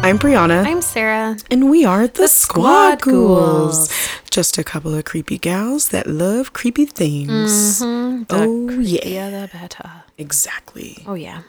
[0.00, 1.36] I'm Brianna, I'm Sarah.
[1.50, 3.88] and we are the, Squad, Squad Ghouls.
[3.88, 4.08] Ghouls.
[4.30, 7.82] Just a couple of creepy gals that love creepy things.
[7.82, 8.22] Mm-hmm.
[8.24, 9.00] The Oh, yeah.
[9.00, 9.90] creepier the better.
[10.16, 11.04] Exactly.
[11.06, 11.42] Oh yeah.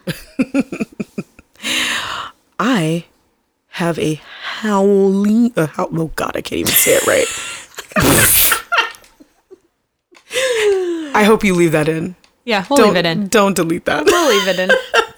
[2.59, 3.05] I
[3.69, 4.15] have a
[4.59, 5.53] howling.
[5.55, 7.27] A uh, how, oh, God, I can't even say it right.
[11.15, 12.15] I hope you leave that in.
[12.45, 13.27] Yeah, we'll Don't, leave it in.
[13.27, 14.05] Don't delete that.
[14.05, 14.69] We'll leave it in.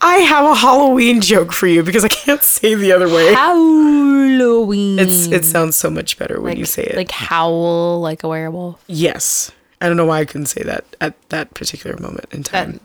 [0.00, 3.32] I have a Halloween joke for you because I can't say the other way.
[3.34, 4.98] Halloween.
[4.98, 6.96] It's it sounds so much better when like, you say it.
[6.96, 8.82] Like howl like a werewolf.
[8.86, 9.50] yes.
[9.80, 12.80] I don't know why I couldn't say that at that particular moment in That time.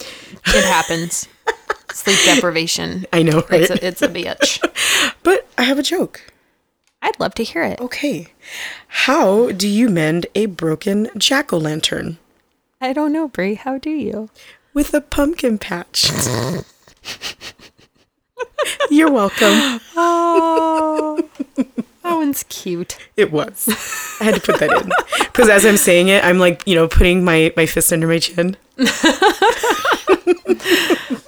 [0.45, 1.27] it happens.
[1.91, 3.07] Sleep deprivation.
[3.11, 3.61] I know, right?
[3.61, 4.59] It's a, it's a bitch.
[5.23, 6.31] but I have a joke.
[7.01, 7.79] I'd love to hear it.
[7.81, 8.27] Okay.
[8.87, 12.19] How do you mend a broken jack o' lantern?
[12.79, 13.55] I don't know, Brie.
[13.55, 14.29] How do you?
[14.75, 16.11] With a pumpkin patch.
[18.89, 19.79] You're welcome.
[19.95, 21.67] Oh, that
[22.03, 22.97] one's cute.
[23.17, 23.67] It was.
[24.19, 24.91] I had to put that in.
[25.19, 28.19] Because as I'm saying it, I'm like, you know, putting my, my fist under my
[28.19, 28.55] chin.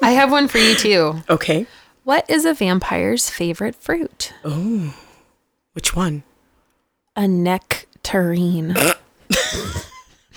[0.01, 1.15] I have one for you too.
[1.29, 1.65] Okay.
[2.03, 4.33] What is a vampire's favorite fruit?
[4.43, 4.95] Oh,
[5.73, 6.23] which one?
[7.15, 8.75] A nectarine.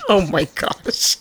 [0.10, 1.16] Oh my gosh.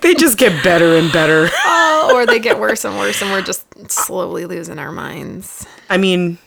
[0.00, 1.48] They just get better and better.
[1.64, 5.66] oh, or they get worse and worse, and we're just slowly losing our minds.
[5.90, 6.38] I mean,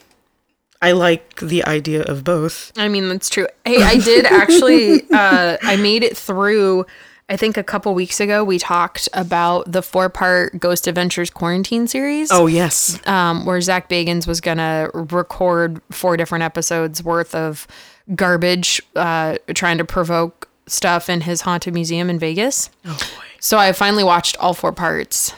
[0.82, 2.72] I like the idea of both.
[2.78, 3.46] I mean, that's true.
[3.66, 5.02] Hey, I did actually.
[5.14, 6.86] Uh, I made it through.
[7.30, 12.32] I think a couple weeks ago we talked about the four-part Ghost Adventures quarantine series.
[12.32, 13.06] Oh, yes.
[13.08, 17.68] um, where Zach Bagans was gonna record four different episodes worth of
[18.16, 22.70] garbage, uh, trying to provoke stuff in his haunted museum in Vegas.
[22.86, 23.24] Oh, boy.
[23.40, 25.34] So I finally watched all four parts.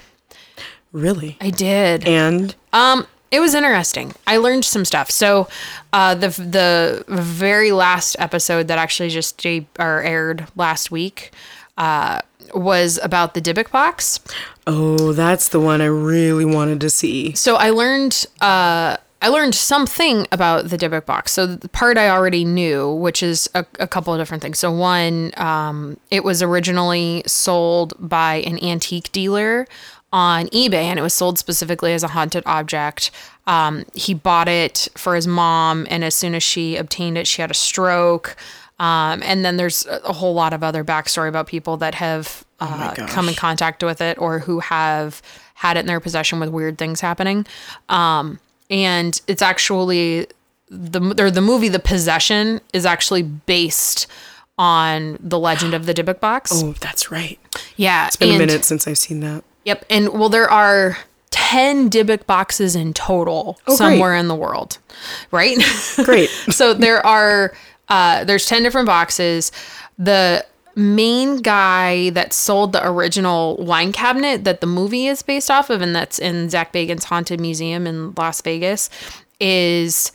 [0.92, 1.38] Really?
[1.42, 2.08] I did.
[2.08, 4.13] And Um, it was interesting.
[4.28, 5.09] I learned some stuff.
[5.09, 5.47] So,
[5.91, 11.31] uh, the the very last episode that actually just de- or aired last week,
[11.78, 12.19] uh,
[12.53, 14.19] was about the Dybbuk box.
[14.68, 17.34] oh, that's the one I really wanted to see.
[17.34, 21.31] So I learned uh I learned something about the Dybbuk box.
[21.31, 24.59] So the part I already knew, which is a, a couple of different things.
[24.59, 29.66] So one, um, it was originally sold by an antique dealer
[30.11, 33.11] on eBay, and it was sold specifically as a haunted object.
[33.47, 37.41] Um, he bought it for his mom, and as soon as she obtained it, she
[37.41, 38.35] had a stroke.
[38.78, 42.44] Um, and then there's a a whole lot of other backstory about people that have
[42.59, 45.22] uh, come in contact with it or who have
[45.53, 47.45] had it in their possession with weird things happening.
[47.88, 50.28] Um, and it's actually
[50.69, 54.07] the or the movie The Possession is actually based
[54.57, 56.51] on the legend of the Dybbuk box.
[56.53, 57.40] Oh, that's right.
[57.75, 59.44] yeah, It's been a minute since I've seen that.
[59.66, 60.97] Yep, and well, there are
[61.31, 63.78] ten Dybbuk boxes in total Oh, great.
[63.78, 64.78] somewhere in the world,
[65.31, 65.57] right?
[66.03, 66.29] Great.
[66.50, 67.53] so there are
[67.90, 69.52] uh, there's 10 different boxes
[69.97, 70.44] the
[70.75, 75.81] main guy that sold the original wine cabinet that the movie is based off of
[75.81, 78.89] and that's in zach bagan's haunted museum in las vegas
[79.39, 80.11] is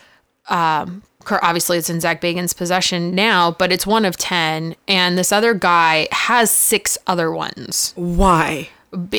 [0.48, 1.02] um,
[1.42, 5.54] obviously it's in zach bagan's possession now but it's one of 10 and this other
[5.54, 8.68] guy has six other ones Why?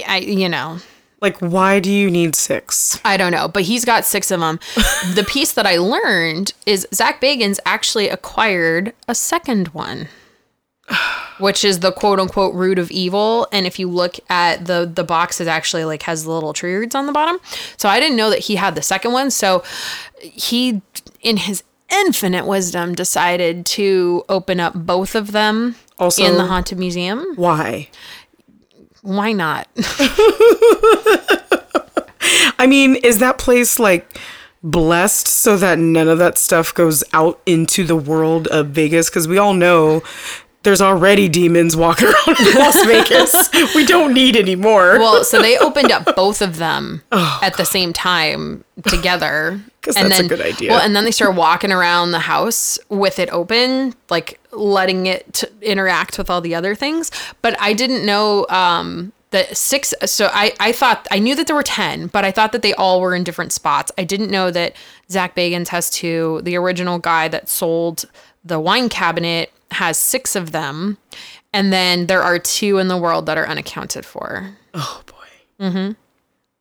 [0.07, 0.79] I, you know
[1.21, 3.00] Like, why do you need six?
[3.03, 4.57] I don't know, but he's got six of them.
[5.16, 10.07] the piece that I learned is Zach Bagans actually acquired a second one,
[11.39, 13.47] which is the quote unquote root of evil.
[13.51, 16.75] And if you look at the the box, it actually like has the little tree
[16.75, 17.39] roots on the bottom.
[17.77, 19.31] So I didn't know that he had the second one.
[19.31, 19.63] So
[20.22, 20.81] he,
[21.22, 21.63] in his
[22.05, 27.25] infinite wisdom, decided to open up both of them Also- in the haunted museum.
[27.35, 27.89] Why?
[29.01, 29.67] Why not?
[32.59, 34.17] I mean, is that place like
[34.61, 39.09] blessed so that none of that stuff goes out into the world of Vegas?
[39.09, 40.03] Because we all know
[40.63, 43.50] there's already demons walking around Las Vegas.
[43.75, 45.00] we don't need any more.
[45.00, 49.59] Well, so they opened up both of them at the same time together.
[49.81, 50.71] 'Cause that's a good idea.
[50.71, 55.33] Well, and then they started walking around the house with it open, like letting it
[55.33, 57.09] t- interact with all the other things.
[57.41, 59.94] But I didn't know um, that six.
[60.06, 62.73] So I, I thought I knew that there were ten, but I thought that they
[62.73, 63.89] all were in different spots.
[63.97, 64.75] I didn't know that
[65.09, 66.41] Zach Bagans has two.
[66.44, 68.03] The original guy that sold
[68.44, 70.98] the wine cabinet has six of them,
[71.54, 75.95] and then there are two in the world that are unaccounted for oh boy.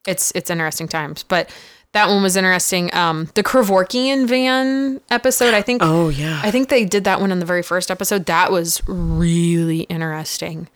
[0.06, 1.22] it's it's interesting times.
[1.22, 1.50] But
[1.92, 2.94] that one was interesting.
[2.94, 5.80] Um, the Kevorkian van episode, I think.
[5.82, 6.40] Oh yeah.
[6.42, 8.26] I think they did that one in the very first episode.
[8.26, 10.68] That was really interesting.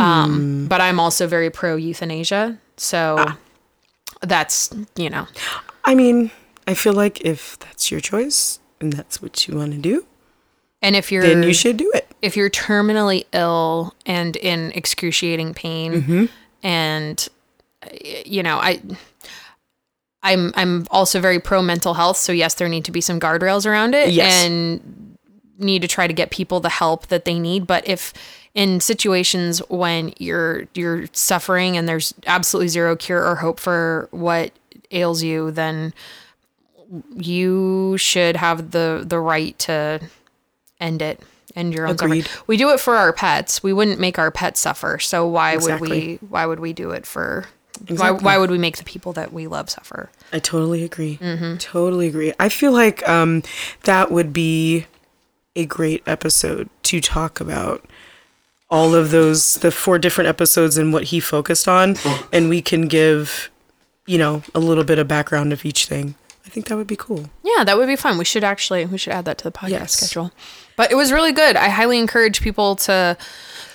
[0.00, 3.24] Um, but I'm also very pro euthanasia, so
[4.20, 5.26] that's you know,
[5.84, 6.30] I mean,
[6.66, 10.06] I feel like if that's your choice and that's what you want to do,
[10.82, 12.06] And if you're then you should do it.
[12.22, 16.24] if you're terminally ill and in excruciating pain Mm-hmm.
[16.62, 17.28] and
[18.26, 18.80] you know i
[20.22, 23.66] i'm i'm also very pro mental health so yes there need to be some guardrails
[23.66, 24.44] around it Yes.
[24.44, 25.16] and
[25.58, 28.12] need to try to get people the help that they need but if
[28.54, 34.52] in situations when you're you're suffering and there's absolutely zero cure or hope for what
[34.90, 35.92] ails you then
[37.14, 40.00] you should have the the right to
[40.80, 41.20] end it
[41.56, 42.24] end your own Agreed.
[42.26, 42.44] suffering.
[42.46, 43.62] We do it for our pets.
[43.62, 44.98] We wouldn't make our pets suffer.
[44.98, 45.88] So why Exactly.
[45.88, 45.90] would
[46.20, 47.46] we why would we do it for
[47.88, 50.10] why, why would we make the people that we love suffer?
[50.32, 51.18] I totally agree.
[51.22, 51.56] Mm-hmm.
[51.58, 52.32] Totally agree.
[52.40, 53.42] I feel like um,
[53.84, 54.86] that would be
[55.54, 57.84] a great episode to talk about
[58.68, 61.96] all of those, the four different episodes and what he focused on.
[62.32, 63.48] And we can give,
[64.06, 66.16] you know, a little bit of background of each thing.
[66.44, 67.30] I think that would be cool.
[67.44, 68.18] Yeah, that would be fun.
[68.18, 69.92] We should actually we should add that to the podcast Yes.
[69.92, 70.32] schedule.
[70.78, 71.56] But it was really good.
[71.56, 73.18] I highly encourage people to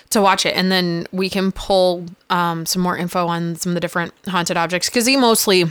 [0.10, 3.74] to watch it, and then we can pull um, some more info on some of
[3.76, 5.66] the different haunted objects because he mostly,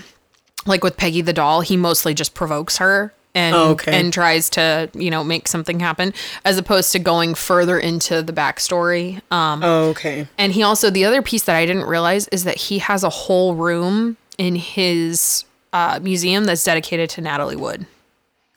[0.66, 3.98] like with Peggy the doll, he mostly just provokes her and Oh, okay.
[3.98, 6.12] and tries to you know make something happen
[6.44, 9.22] as opposed to going further into the backstory.
[9.32, 10.26] Um, Oh, okay.
[10.36, 13.08] and he also the other piece that I didn't realize is that he has a
[13.10, 17.86] whole room in his uh, museum that's dedicated to Natalie Wood.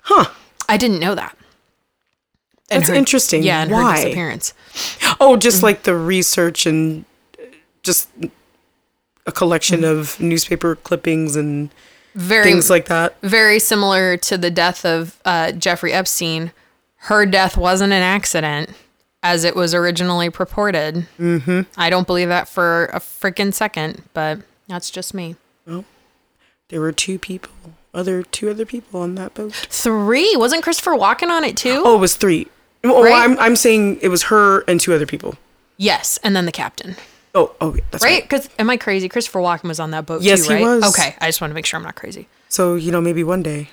[0.01, 0.25] Huh.
[0.67, 1.37] I didn't know that.
[2.71, 3.43] And That's interesting.
[3.43, 3.95] Yeah, and her Why?
[4.03, 4.53] disappearance.
[5.19, 7.05] Oh, just like the research and
[7.83, 8.09] just
[9.27, 11.69] a collection of newspaper clippings and
[12.15, 13.15] Very things like that.
[13.21, 16.51] very similar to the death of uh, Jeffrey Epstein.
[16.97, 18.71] Her death wasn't an accident
[19.21, 21.07] as it was originally purported.
[21.19, 21.61] Mm-hmm.
[21.77, 25.35] I don't believe that for a freaking second, but that's just me.
[26.69, 27.51] There were two people,
[27.93, 29.53] other two other people on that boat.
[29.53, 31.83] Three wasn't Christopher Walken on it too?
[31.85, 32.47] Oh, it was three.
[32.91, 33.13] Oh, Right?
[33.13, 35.35] I'm I'm saying it was her and two other people.
[35.77, 36.95] Yes, and then the captain.
[37.33, 38.11] Oh, oh, yeah, that's Right?
[38.13, 38.23] right.
[38.23, 39.09] Because am I crazy?
[39.09, 40.75] Christopher Walken was on that boat Yes, too, he right?
[40.75, 40.97] was.
[40.97, 42.27] Okay, I just want to make sure I'm not crazy.
[42.47, 43.69] So you know, maybe one day.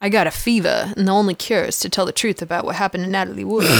[0.00, 2.76] I got a fever, and the only cure is to tell the truth about what
[2.76, 3.66] happened to Natalie Wood.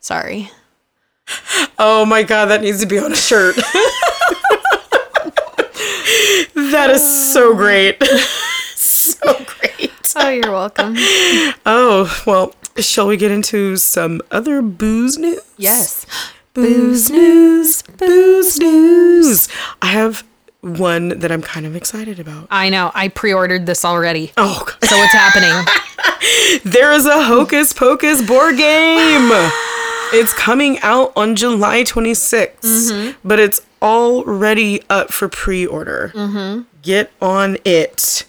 [0.00, 0.50] Sorry.
[1.78, 3.56] Oh my god, that needs to be on a shirt.
[6.54, 8.02] that is so great.
[8.74, 9.91] so great.
[10.16, 10.96] Oh, you're welcome.
[11.64, 15.40] Oh well, shall we get into some other booze news?
[15.56, 16.06] Yes.
[16.54, 19.48] Booze news, booze news.
[19.80, 20.24] I have
[20.62, 22.46] one that I'm kind of excited about.
[22.50, 22.90] I know.
[22.94, 24.32] I pre-ordered this already.
[24.36, 24.88] Oh, God.
[24.88, 25.66] So what's happening?
[26.64, 29.30] there is a Hocus Pocus board game.
[30.14, 33.18] It's coming out on July 26th, mm-hmm.
[33.26, 36.12] but it's already up for pre-order.
[36.14, 36.64] Mm-hmm.
[36.82, 38.26] Get on it.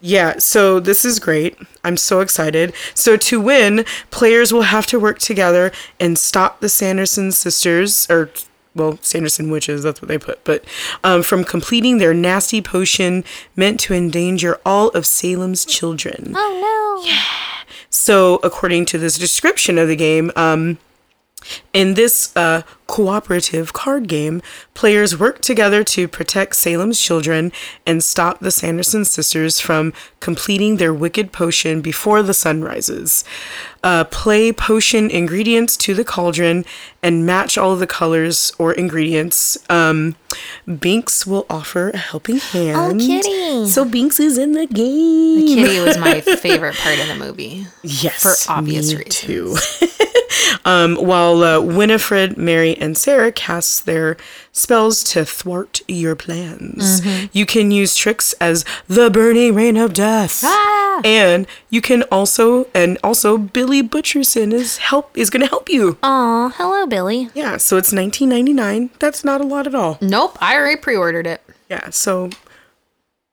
[0.00, 1.58] Yeah, so this is great.
[1.84, 2.72] I'm so excited.
[2.94, 8.30] So to win, players will have to work together and stop the Sanderson sisters, or
[8.74, 10.64] well, Sanderson witches, that's what they put, but
[11.02, 13.24] um, from completing their nasty potion
[13.56, 16.34] meant to endanger all of Salem's children.
[16.36, 17.08] Oh no.
[17.08, 17.22] Yeah.
[17.88, 20.78] So, according to this description of the game, um,
[21.72, 24.40] in this uh, cooperative card game,
[24.74, 27.52] players work together to protect Salem's children
[27.86, 33.24] and stop the Sanderson sisters from completing their wicked potion before the sun rises.
[33.82, 36.64] Uh, play potion ingredients to the cauldron
[37.02, 39.58] and match all of the colors or ingredients.
[39.70, 40.16] Um,
[40.66, 42.76] Binx will offer a helping hand.
[43.00, 43.66] Oh, kitty.
[43.68, 45.46] So Binx is in the game.
[45.46, 47.66] Kitty was my favorite part of the movie.
[47.82, 49.14] Yes, For obvious me reasons.
[49.14, 49.56] Too.
[50.64, 54.16] um, while uh, Winifred, Mary, and Sarah cast their
[54.52, 57.26] spells to thwart your plans, Mm-hmm.
[57.32, 61.00] you can use tricks as the burning rain of death, Ah!
[61.04, 65.98] and you can also and also Billy Butcherson is help is going to help you.
[66.02, 67.28] Oh, hello, Billy.
[67.34, 68.90] Yeah, so it's 19.99.
[68.98, 69.98] That's not a lot at all.
[70.00, 71.42] Nope, I already pre-ordered it.
[71.68, 72.30] Yeah, so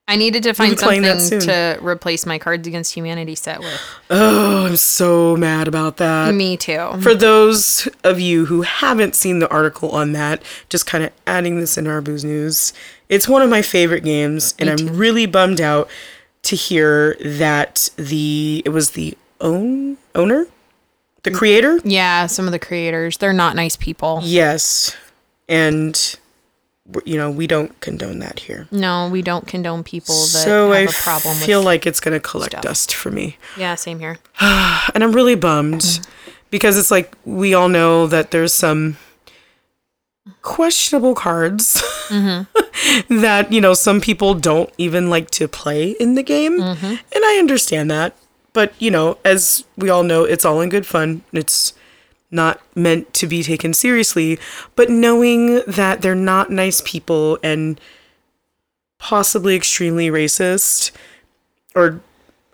[0.07, 3.59] I needed to find be playing that something to replace my Cards Against Humanity set
[3.59, 3.81] with.
[4.09, 6.33] oh, I'm so mad about that.
[6.33, 6.91] Me too.
[7.01, 11.57] For those of you who haven't seen the article on that, just kind of adding
[11.59, 12.73] this in our booze news,
[13.07, 15.89] it's one of my favorite games, and I'm really bummed out
[16.43, 20.47] to hear that the it was the own owner,
[21.23, 21.35] the mm.
[21.35, 24.19] creator, Yeah, some of the creators, they're not nice people.
[24.23, 24.97] yes,
[25.47, 26.19] and
[27.05, 28.67] you know we don't condone that here.
[28.71, 32.19] No, we don't condone people that So have I a problem feel like it's gonna
[32.19, 32.63] collect stuff.
[32.63, 33.37] dust for me.
[33.57, 34.19] Yeah, same here.
[34.41, 35.99] and I'm really bummed
[36.49, 38.97] because it's like we all know that there's some
[40.41, 43.19] questionable cards mm-hmm.
[43.21, 46.59] that, you know, some people don't even like to play in the game.
[46.59, 46.85] Mm-hmm.
[46.85, 48.15] And I understand that.
[48.53, 51.23] But, you know, as we all know, it's all in good fun.
[51.33, 51.73] It's
[52.33, 54.39] not meant to be taken seriously.
[54.75, 57.79] But knowing that they're not nice people and
[58.97, 60.91] possibly extremely racist,
[61.75, 62.01] or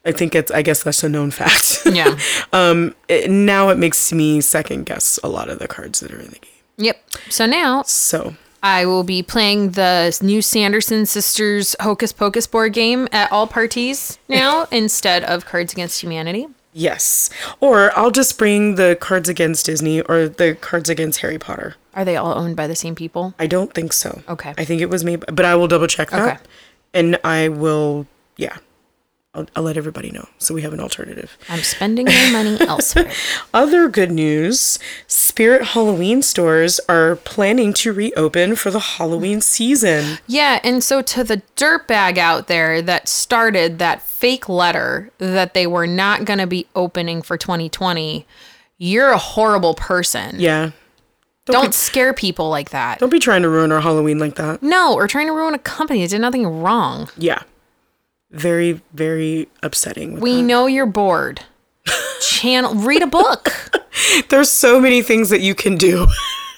[0.05, 1.81] I think it's, I guess that's a known fact.
[1.85, 2.17] Yeah.
[2.53, 6.19] um, it, now it makes me second guess a lot of the cards that are
[6.19, 6.51] in the game.
[6.77, 6.97] Yep.
[7.29, 13.07] So now So, I will be playing the new Sanderson Sisters Hocus Pocus board game
[13.11, 16.47] at all parties now instead of Cards Against Humanity.
[16.79, 17.29] Yes.
[17.59, 21.75] Or I'll just bring the cards against Disney or the cards against Harry Potter.
[21.93, 23.33] Are they all owned by the same people?
[23.37, 24.21] I don't think so.
[24.29, 24.53] Okay.
[24.57, 26.27] I think it was me, but I will double check that.
[26.27, 26.43] Okay.
[26.93, 28.07] And I will,
[28.37, 28.57] yeah.
[29.35, 31.37] I'll, I'll let everybody know so we have an alternative.
[31.49, 33.11] I'm spending my money elsewhere.
[33.53, 40.17] Other good news Spirit Halloween stores are planning to reopen for the Halloween season.
[40.25, 45.67] Yeah, and so to the dirtbag out there that started that fake letter that they
[45.67, 48.25] were not going to be opening for 2020,
[48.79, 50.39] you're a horrible person.
[50.39, 50.71] Yeah.
[51.45, 52.97] Don't be- scare people like that.
[52.99, 54.63] Don't be trying to ruin our Halloween like that.
[54.63, 57.09] No, or trying to ruin a company that did nothing wrong.
[57.15, 57.43] Yeah.
[58.31, 60.19] Very, very upsetting.
[60.19, 60.41] We that.
[60.43, 61.41] know you're bored.
[62.21, 63.49] Channel, read a book,
[64.29, 66.07] There's so many things that you can do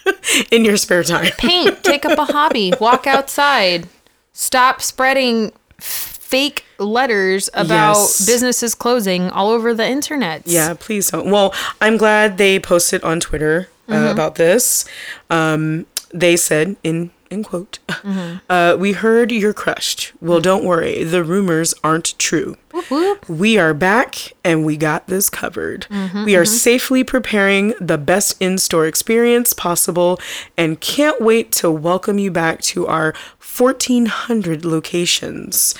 [0.52, 1.32] in your spare time.
[1.38, 3.88] paint, take up a hobby, walk outside,
[4.34, 8.26] stop spreading fake letters about Yes.
[8.26, 10.42] businesses closing all over the internet.
[10.46, 11.30] Yeah, please don't.
[11.32, 14.86] Well, I'm glad they posted on Twitter uh, about this.
[15.30, 18.38] Um, they said in in quote, mm-hmm.
[18.50, 20.12] uh, "We heard you're crushed.
[20.22, 20.44] Well, mm.
[20.44, 21.04] don't worry.
[21.04, 22.58] The rumors aren't true.
[22.90, 23.28] whoop.
[23.30, 25.88] We are back, and we got this covered.
[25.90, 26.54] Mm-hmm, we are mm-hmm.
[26.54, 30.20] safely preparing the best in-store experience possible,
[30.58, 35.74] and can't wait to welcome you back to our 1,400 locations."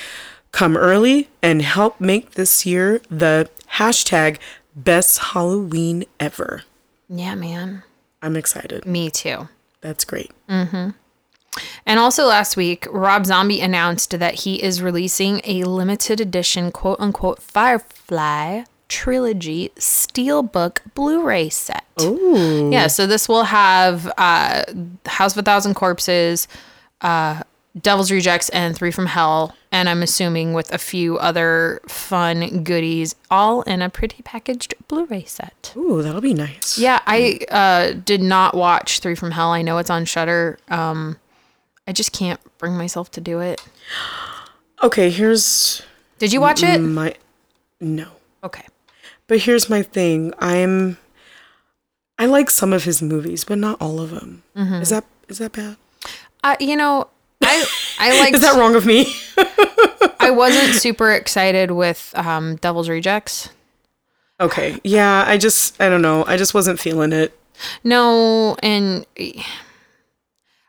[0.52, 4.38] Come early and help make this year the hashtag
[4.76, 6.64] best Halloween ever.
[7.08, 7.84] Yeah, man.
[8.22, 8.86] I'm excited.
[8.86, 9.48] Me too.
[9.82, 10.32] That's great.
[11.86, 17.00] And also last week, Rob Zombie announced that he is releasing a limited edition quote
[17.00, 21.86] unquote Firefly trilogy steelbook Blu-ray set.
[22.02, 22.70] Ooh.
[22.72, 24.64] Yeah, so this will have uh,
[25.06, 26.48] House of a Thousand Corpses,
[27.00, 27.44] uh,
[27.80, 33.16] Devil's Rejects, and Three from Hell, and I'm assuming with a few other fun goodies,
[33.30, 35.74] all in a pretty packaged Blu-ray set.
[35.78, 36.78] Ooh, that'll be nice.
[36.78, 39.52] Yeah, I uh, did not watch Three from Hell.
[39.52, 40.60] I know it's on Shudder.
[40.68, 41.18] Um,
[41.88, 43.62] I just can't bring myself to do it.
[44.84, 45.82] Okay, here's
[46.20, 46.80] Did you watch it?
[46.80, 47.16] my
[47.80, 48.08] no.
[48.44, 48.66] Okay.
[49.28, 50.34] But here's my thing.
[50.40, 50.98] I'm
[52.18, 54.44] I like some of his movies, but not all of them.
[54.56, 55.78] Is that is that bad?
[56.44, 57.08] Uh, you know,
[57.42, 57.66] I
[58.00, 58.34] I like.
[58.34, 59.14] Is that wrong of me?
[60.20, 63.50] I wasn't super excited with um, Devil's Rejects.
[64.40, 64.80] okay.
[64.84, 66.24] Yeah, I just I don't know.
[66.26, 67.38] I just wasn't feeling it.
[67.84, 69.06] No, and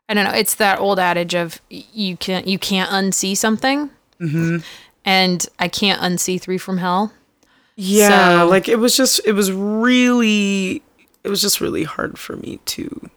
[0.09, 0.33] I don't know.
[0.33, 3.91] It's that old adage of you can't you can't unsee something,
[4.21, 4.59] mm-hmm.
[5.05, 7.13] and I can't unsee Three from Hell.
[7.77, 10.83] Yeah, So- like it was just it was really
[11.25, 13.11] it was just really hard for me to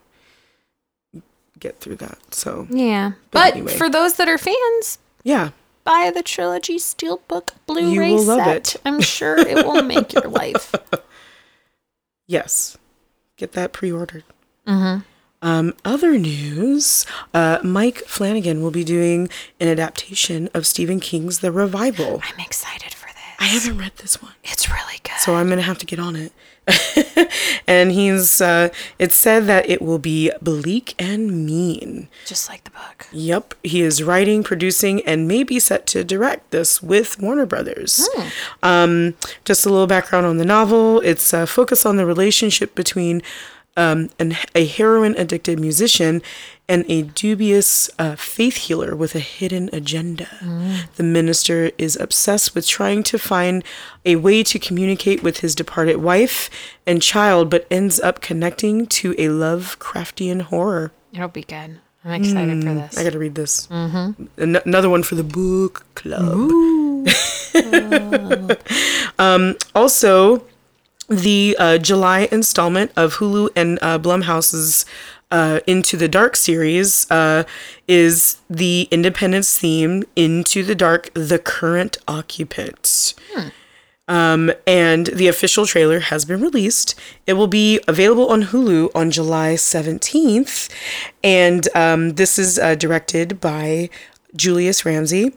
[1.60, 2.18] get through that.
[2.34, 3.74] So, Yeah, But but, anyway.
[3.76, 5.50] for those that are fans, yeah.
[5.84, 8.76] buy the trilogy steelbook Blu-ray will love set.
[8.76, 8.82] it.
[8.86, 10.76] I'm sure it will make your life.
[12.28, 12.78] Yes.
[13.38, 14.24] Get that pre-ordered.
[15.46, 21.52] Um, other news, uh, Mike Flanagan will be doing an adaptation of Stephen King's The
[21.52, 22.20] Revival.
[22.24, 23.16] I'm excited for this.
[23.40, 25.20] I haven't read this one, It's really good.
[25.20, 26.32] so I'm gonna have to get on it.
[27.68, 32.08] and he's, uh, it's said that it will be bleak and mean.
[32.26, 33.06] Just like the book.
[33.12, 38.10] Yep, he is writing, producing, and may be set to direct this with Warner Brothers.
[38.64, 41.02] Um, just a little background on the novel.
[41.02, 43.22] It's uh, focused on the relationship between
[43.78, 46.22] um, an, a heroin addicted musician
[46.68, 50.28] and a dubious uh, faith healer with a hidden agenda.
[50.96, 53.64] The minister is obsessed with trying to find
[54.04, 56.50] a way to communicate with his departed wife
[56.88, 60.92] and child, but ends up connecting to a Lovecraftian horror.
[61.14, 61.80] It'll be good.
[62.04, 62.98] I'm excited for this.
[62.98, 63.68] I gotta read this.
[63.68, 64.42] Mm-hmm.
[64.42, 66.52] An- another one for the book club.
[69.20, 70.46] um, also,
[71.10, 74.86] the uh, July installment of Hulu and uh, Blumhouse's
[75.32, 77.44] uh, Into the Dark series uh,
[77.88, 83.16] is the Independence theme Into the Dark: The Current Occupants.
[84.08, 86.94] Um, and the official trailer has been released.
[87.26, 90.70] It will be available on Hulu on July 17th.
[91.24, 93.90] And um, this is uh, directed by
[94.36, 95.34] Julius Ramsay.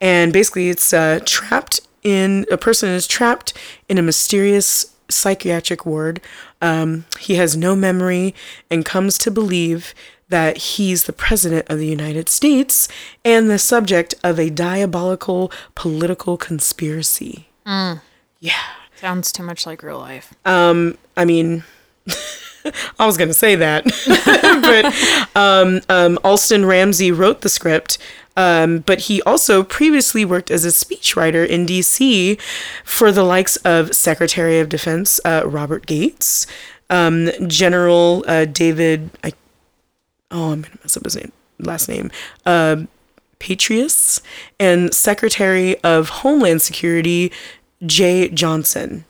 [0.00, 3.52] And basically, it's uh, trapped in a person is trapped
[3.88, 6.20] in a mysterious psychiatric ward.
[6.60, 8.34] Um, he has no memory
[8.70, 9.94] and comes to believe
[10.28, 12.88] that he's the president of the United States
[13.24, 17.48] and the subject of a diabolical political conspiracy.
[18.40, 18.62] Yeah.
[18.96, 20.32] Sounds too much like real life.
[21.16, 21.64] I mean,
[22.98, 23.84] I was going to say that,
[25.34, 27.98] but um, um, Alston Ramsay wrote the script,
[28.36, 32.38] um, but he also previously worked as a speechwriter in D.C.
[32.84, 36.46] for the likes of Secretary of Defense uh, Robert Gates,
[36.90, 39.10] um, General uh, David.
[39.22, 39.32] I,
[40.30, 42.10] oh, I'm going to mess up his name, last name.
[42.46, 42.84] Uh,
[43.38, 44.20] Petraeus
[44.60, 47.32] and Secretary of Homeland Security
[47.82, 49.04] Jeh Johnson.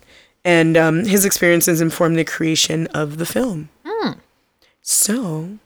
[0.44, 3.68] And um, his experiences informed the creation of the film.
[4.84, 5.58] So,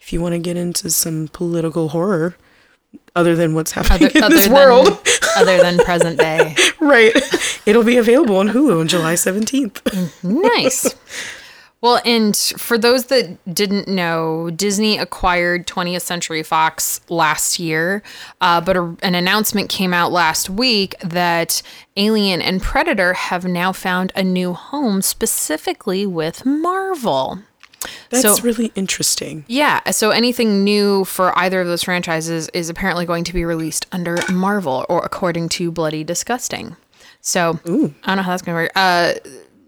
[0.00, 2.36] if you want to get into some political horror,
[3.14, 4.98] other than what's happening in this than, world,
[5.36, 6.54] other than present day.
[6.80, 7.12] right,
[7.66, 10.22] it'll be available on Hulu on July 17th.
[10.22, 10.94] Nice.
[11.82, 18.02] Well, and for those that didn't know, Disney acquired 20th Century Fox last year,
[18.40, 21.62] uh, but a, an announcement came out last week that
[21.96, 27.40] Alien and Predator have now found a new home specifically with Marvel.
[28.10, 29.44] That's So- really interesting.
[29.48, 33.86] Yeah, so anything new for either of those franchises is apparently going to be released
[33.92, 36.76] under Marvel, or according to Bloody Disgusting.
[37.20, 38.72] So I don't know how that's going to work.
[38.76, 39.14] Uh,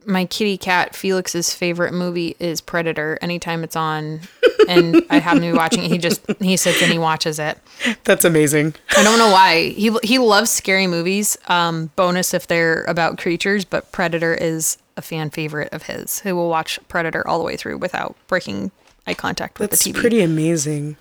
[0.06, 3.18] my kitty cat Felix's favorite movie is Predator.
[3.20, 4.20] Anytime it's on,
[4.66, 7.58] and I happen to be watching it, he just he sits and he watches it.
[8.04, 8.74] That's amazing.
[8.96, 11.36] I don't know why he he loves scary movies.
[11.48, 16.18] Um, bonus if they're about creatures, but Predator is a fan favorite of his.
[16.20, 18.70] Who will watch Predator all the way through without breaking
[19.06, 19.94] eye contact with That's the TV.
[19.94, 20.96] That's pretty amazing.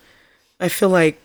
[0.59, 1.19] I feel like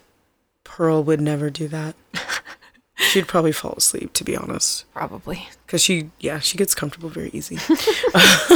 [0.65, 1.95] Pearl would never do that.
[2.97, 4.85] She'd probably fall asleep, to be honest.
[4.93, 5.49] Probably.
[5.67, 7.59] because she yeah she gets comfortable very easy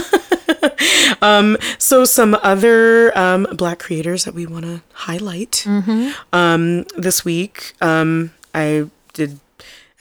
[1.23, 5.67] um so some other um black creators that we want to highlight
[6.33, 9.41] um this week um i did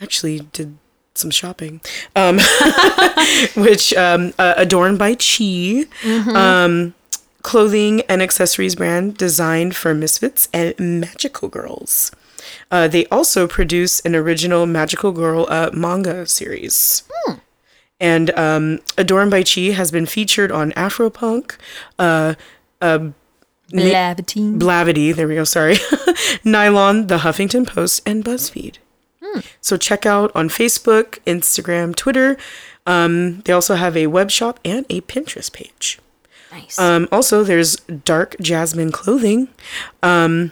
[0.02, 0.78] actually did
[1.18, 1.82] some shopping
[2.16, 2.40] um
[3.56, 5.86] which um uh, adorned by chi
[6.34, 6.94] um
[7.44, 12.12] clothing and accessories brand designed for misfits and magical girls.
[12.72, 17.04] Uh, they also produce an original magical girl uh, manga series.
[18.00, 21.56] And um, Adorned by Chi has been featured on Afropunk,
[22.00, 22.34] uh,
[22.82, 24.58] Blavity.
[24.60, 25.78] Blavity, there we go, sorry,
[26.44, 28.78] Nylon, The Huffington Post, and BuzzFeed.
[29.62, 32.38] So check out on Facebook, Instagram, Twitter.
[32.86, 36.00] Um, they also have a web shop and a Pinterest page.
[36.52, 36.78] Nice.
[36.80, 39.50] Um, also, there's Dark Jasmine Clothing.
[40.04, 40.52] Um,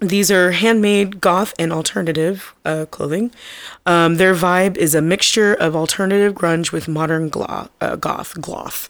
[0.00, 3.30] these are handmade goth and alternative uh, clothing.
[3.86, 8.34] Um, their vibe is a mixture of alternative grunge with modern glo- uh, goth.
[8.34, 8.88] Gloth.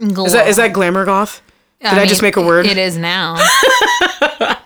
[0.00, 1.40] Is that is that glamour goth?
[1.80, 2.66] Did I, just make a word?
[2.66, 3.36] It is now.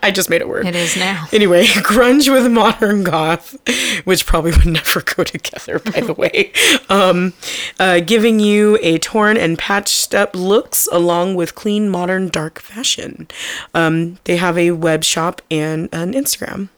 [0.03, 0.65] I just made a word.
[0.65, 1.27] It is now.
[1.31, 3.55] Anyway, grunge with modern goth,
[4.03, 6.51] which probably would never go together, by the way.
[6.87, 7.33] Um,
[7.79, 13.27] uh, giving you a torn and patched up looks along with clean, modern, dark fashion.
[13.73, 16.69] Um, they have a web shop and an Instagram.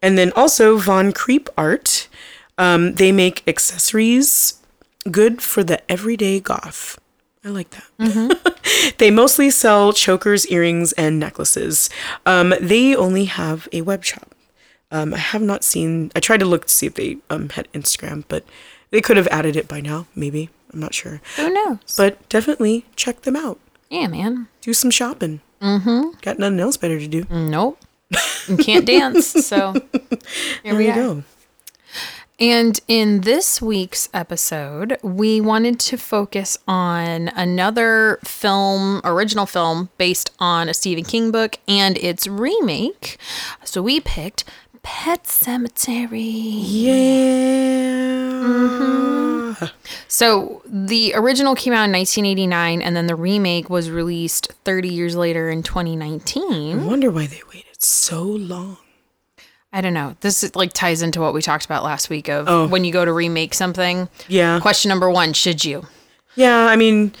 [0.00, 2.08] And then also Von Creep Art.
[2.56, 4.54] Um, they make accessories
[5.10, 6.98] good for the everyday goth.
[7.44, 8.94] I like that.
[8.98, 11.90] they mostly sell chokers, earrings, and necklaces.
[12.24, 14.34] Um, they only have a web shop.
[14.90, 16.12] Um, I have not seen.
[16.14, 18.44] I tried to look to see if they um, had Instagram, but
[18.90, 20.06] they could have added it by now.
[20.14, 21.20] Maybe I'm not sure.
[21.36, 21.78] Who knows?
[21.96, 23.58] But definitely check them out.
[23.90, 24.48] yeah, man.
[24.60, 25.40] Do some shopping.
[25.60, 26.10] Mm-hmm.
[26.20, 27.26] Got nothing else better to do.
[27.30, 27.78] Nope.
[28.46, 29.28] You can't dance.
[29.28, 30.00] So here
[30.64, 31.22] There we go.
[32.42, 40.32] And in this week's episode, we wanted to focus on another film, original film based
[40.40, 43.18] on a Stephen King book and its remake.
[43.62, 44.42] So we picked
[44.82, 46.64] Pet Sematary.
[46.64, 46.92] Yeah.
[48.42, 49.66] Mm-hmm.
[50.08, 55.14] So the original came out in 1989 and then the remake was released 30 years
[55.14, 56.80] later in 2019.
[56.80, 58.78] I wonder why they waited so long.
[59.72, 60.16] I don't know.
[60.20, 62.68] This is, like ties into what we talked about last week of oh.
[62.68, 64.08] when you go to remake something.
[64.28, 64.60] Yeah.
[64.60, 65.86] Question number 1, should you?
[66.34, 67.14] Yeah, I mean,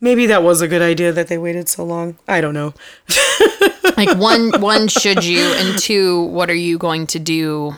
[0.00, 2.18] maybe that was a good idea that they waited so long.
[2.26, 2.74] I don't know.
[3.98, 7.74] Like one one should you and two what are you going to do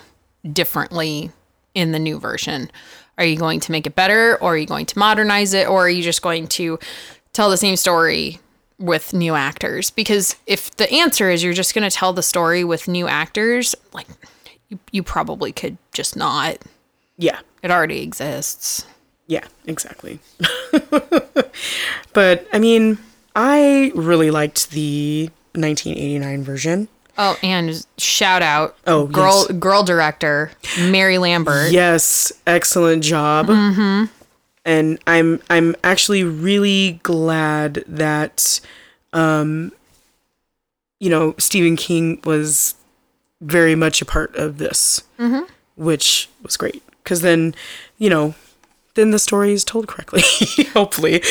[0.53, 1.31] differently
[1.75, 2.71] in the new version?
[3.17, 5.87] Are you going to make it better or are you going to modernize it or
[5.87, 6.79] are you just going to
[7.33, 8.39] tell the same story
[8.81, 9.91] with new actors?
[9.91, 13.77] Because if the answer is you're just going to tell the story with new actors,
[13.93, 14.09] like
[14.69, 16.59] you, you probably could just not.
[17.17, 17.39] Yeah.
[17.63, 18.87] It already exists.
[19.27, 20.19] Yeah, exactly.
[22.13, 22.99] but I mean,
[23.37, 26.89] I really liked the 1989 version.
[27.19, 29.59] Oh, and shout out Oh, girl yes.
[29.59, 31.71] girl director Mary Lambert.
[31.71, 33.49] Yes, excellent job.
[33.49, 34.05] Mm-hmm.
[34.65, 38.61] And I'm I'm actually really glad that,
[39.13, 39.73] um,
[40.99, 42.75] you know, Stephen King was
[43.41, 45.51] very much a part of this, mm-hmm.
[45.77, 46.83] which was great.
[47.03, 47.55] Because then,
[47.99, 48.35] you know,
[48.95, 50.23] then the story is told correctly.
[50.75, 51.23] hopefully.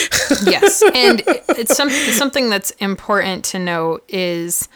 [0.44, 4.68] yes, and it's some, something that's important to note is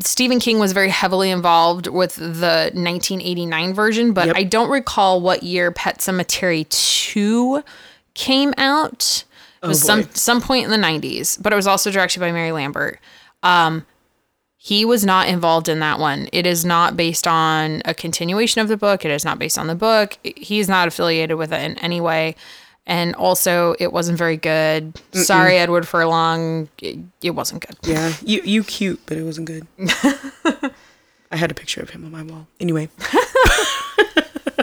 [0.00, 4.36] Stephen King was very heavily involved with the 1989 version, but Yep.
[4.36, 7.62] I don't recall what year Pet Sematary 2
[8.14, 9.24] came out.
[9.62, 12.30] It was Oh, some some point in the 90s, but it was also directed by
[12.32, 12.98] Mary Lambert.
[13.42, 13.86] Um,
[14.58, 16.28] he was not involved in that one.
[16.32, 19.06] It is not based on a continuation of the book.
[19.06, 20.18] It is not based on the book.
[20.22, 22.36] He's not affiliated with it in any way.
[22.90, 25.00] And also, it wasn't very good.
[25.12, 26.68] Sorry, Edward Furlong.
[26.82, 27.76] It, it wasn't good.
[27.84, 29.64] yeah, you you cute, but it wasn't good.
[31.30, 32.48] I had a picture of him on my wall.
[32.58, 32.88] Anyway.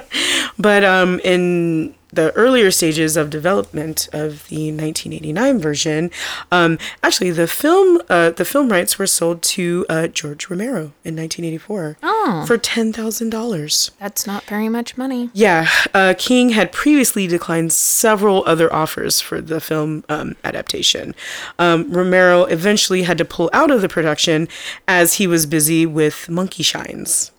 [0.60, 6.10] but um in the earlier stages of development of the 1989 version,
[6.52, 11.16] um, actually the film uh, the film rights were sold to uh, George Romero in
[11.18, 12.44] 1984 Oh.
[12.48, 13.92] for ten thousand dollars.
[14.00, 15.30] That's not very much money.
[15.34, 21.14] Yeah, uh, King had previously declined several other offers for the film um, adaptation.
[21.60, 24.48] Um, Romero eventually had to pull out of the production
[24.88, 27.32] as he was busy with Monkey Shines.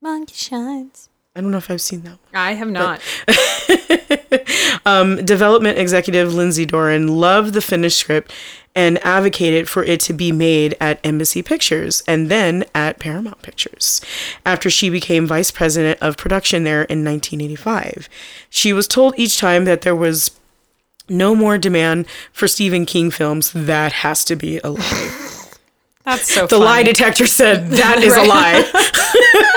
[0.00, 1.08] Monkey shines.
[1.36, 2.18] I don't know if I've seen that one.
[2.34, 3.00] I have not.
[4.86, 8.32] Um, development executive Lindsay Doran loved the finished script
[8.74, 14.00] and advocated for it to be made at Embassy Pictures and then at Paramount Pictures
[14.44, 18.08] after she became vice president of production there in 1985.
[18.50, 20.32] She was told each time that there was
[21.08, 23.52] no more demand for Stephen King films.
[23.54, 25.20] That has to be a lie.
[26.04, 26.64] That's so The funny.
[26.64, 28.62] lie detector said that is a lie.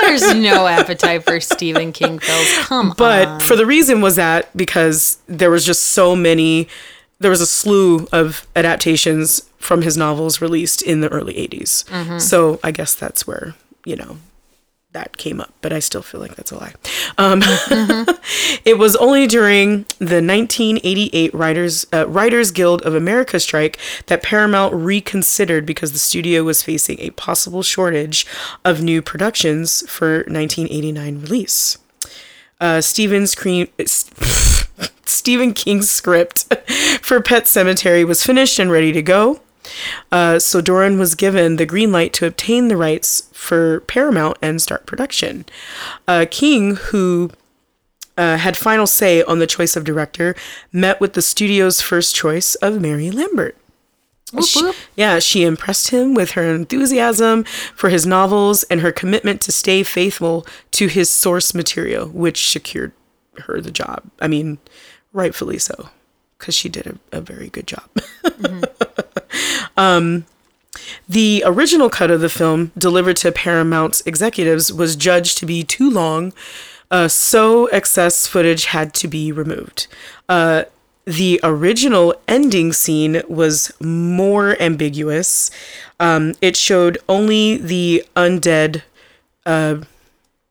[0.02, 2.48] There's no appetite for Stephen King films.
[2.66, 3.40] Come But on.
[3.40, 6.66] for the reason was that because there was just so many,
[7.18, 11.84] there was a slew of adaptations from his novels released in the early 80s.
[11.84, 12.18] Mm-hmm.
[12.18, 14.16] So I guess that's where, you know,
[14.92, 16.72] that came up, but I still feel like that's a lie.
[17.18, 17.40] Um,
[18.64, 24.74] it was only during the 1988 Writers uh, Writers Guild of America strike that Paramount
[24.74, 28.26] reconsidered because the studio was facing a possible shortage
[28.64, 31.78] of new productions for 1989 release.
[32.60, 33.36] Uh, Stephen's.
[35.04, 36.52] Stephen King's script
[37.02, 39.40] for Pet Sematary was finished and ready to go.
[40.10, 44.60] Uh, so Doran was given the green light to obtain the rights for Paramount and
[44.60, 45.44] start production.
[46.06, 47.30] Uh, King, who
[48.16, 50.34] uh, had final say on the choice of director,
[50.72, 53.56] met with the studio's first choice of Mary Lambert.
[54.44, 54.76] She- whoop.
[54.94, 59.82] yeah, she impressed him with her enthusiasm for his novels and her commitment to stay
[59.82, 62.92] faithful to his source material, which secured
[63.46, 64.02] her the job.
[64.20, 64.58] I mean,
[65.14, 65.88] rightfully so,
[66.38, 67.88] because she did a, a very good job.
[69.78, 70.26] um,
[71.08, 75.88] the original cut of the film, delivered to Paramount's executives, was judged to be too
[75.88, 76.32] long,
[76.90, 79.86] uh, so excess footage had to be removed.
[80.28, 80.64] Uh,
[81.04, 85.50] the original ending scene was more ambiguous.
[85.98, 88.82] Um, it showed only the undead.
[89.46, 89.76] Uh,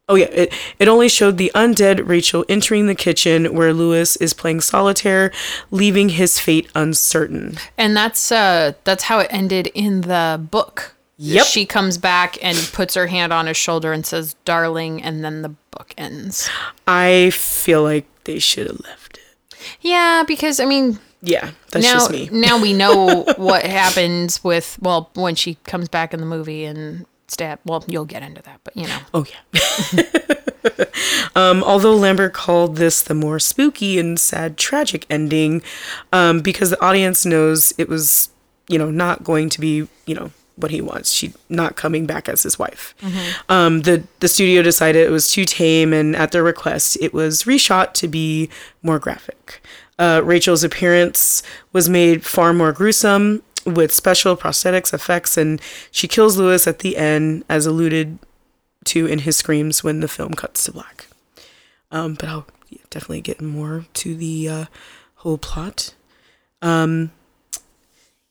[0.09, 4.33] oh yeah, it it only showed the undead Rachel entering the kitchen where Louis is
[4.33, 5.31] playing solitaire,
[5.71, 7.57] leaving his fate uncertain.
[7.77, 10.93] And that's uh that's how it ended in the book.
[11.19, 11.45] Yep.
[11.47, 15.41] She comes back and puts her hand on his shoulder and says, "Darling," and then
[15.41, 16.47] the book ends.
[16.85, 19.57] I feel like they should have left it.
[19.81, 22.29] Yeah, because I mean, Yeah, that's now just me.
[22.31, 27.07] now we know what happens with well when she comes back in the movie and
[27.27, 27.59] stab.
[27.65, 28.99] Well, you'll get into that, but you know.
[29.13, 30.03] Oh yeah.
[31.35, 35.61] um, although Lambert called this the more spooky and sad, tragic ending,
[36.13, 38.29] um, because the audience knows it was,
[38.67, 41.11] you know, not going to be, you know, what he wants.
[41.11, 42.95] She not coming back as his wife.
[43.49, 47.43] Um, the the studio decided it was too tame, and at their request, it was
[47.43, 48.49] reshot to be
[48.81, 49.61] more graphic.
[49.99, 51.41] Uh, Rachel's appearance
[51.73, 56.97] was made far more gruesome with special prosthetics effects, and she kills Louis at the
[56.97, 58.17] end, as alluded
[58.85, 61.07] to in his screams when the film cuts to black.
[61.91, 62.47] Um, but I'll
[62.89, 64.65] definitely get more to the uh,
[65.15, 65.93] whole plot.
[66.61, 67.11] Um,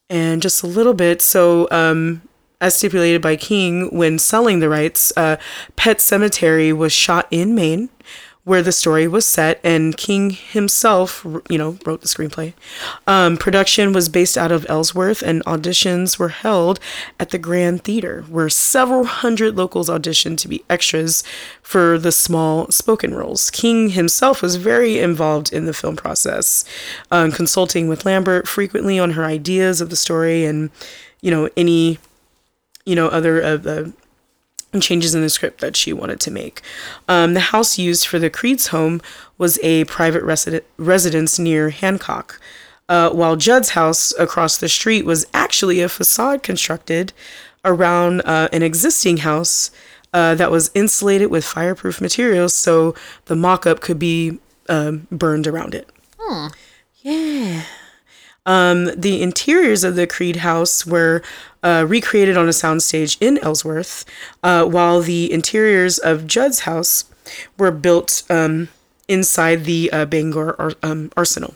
[0.09, 1.23] and just a little bit.
[1.23, 2.23] So, um,
[2.61, 5.37] as stipulated by King, when selling the rights, uh,
[5.77, 7.91] Pet Sematary was shot in Maine,
[8.47, 12.53] where the story was set, and King himself, you know, wrote the screenplay.
[13.05, 16.79] Um, production was based out of Ellsworth, and auditions were held
[17.19, 21.25] at the Grand Theater, where several hundred locals auditioned to be extras
[21.61, 23.51] for the small spoken roles.
[23.51, 26.65] King himself was very involved in the film process,
[27.11, 30.71] um, consulting with Lambert frequently on her ideas of the story and,
[31.21, 31.99] you know, any,
[32.85, 33.93] you know, other of the
[34.81, 36.63] changes in the script that she wanted to make.
[37.09, 39.01] Um, the house used for the Creed's home
[39.39, 42.41] was a private resi- residence near Hancock,
[42.89, 47.13] uh, while Judd's house across the street was actually a facade constructed
[47.65, 49.71] around uh, an existing house
[50.13, 52.95] uh, that was insulated with fireproof materials so
[53.27, 55.91] the mock up could be um, burned around it.
[57.03, 57.63] Yeah.
[58.47, 61.23] Um, the interiors of the Creed house were
[61.63, 64.05] uh, recreated on a soundstage in Ellsworth,
[64.43, 67.05] uh, while the interiors of Judd's house
[67.59, 68.69] were built um,
[69.09, 71.55] inside the uh, Bangor ar- um, Arsenal.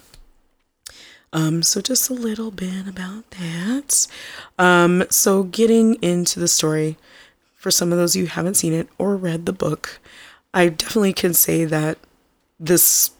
[1.32, 4.08] Um, so just a little bit about that.
[4.58, 6.96] Um, so getting into the story,
[7.54, 10.00] for some of those you who haven't seen it or read the book,
[10.52, 11.98] I definitely can say that
[12.58, 13.12] this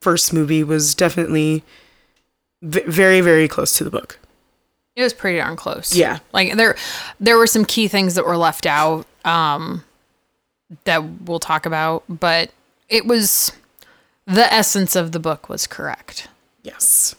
[0.00, 1.62] first movie was definitely
[2.62, 4.18] v- very, very close to the book.
[4.96, 5.94] It was pretty darn close.
[5.94, 6.18] Yeah.
[6.32, 6.76] Like there
[7.20, 9.84] there were some key things that were left out um
[10.84, 12.50] that we'll talk about, but
[12.88, 13.52] it was
[14.26, 16.28] the essence of the book was correct.
[16.62, 17.14] Yes.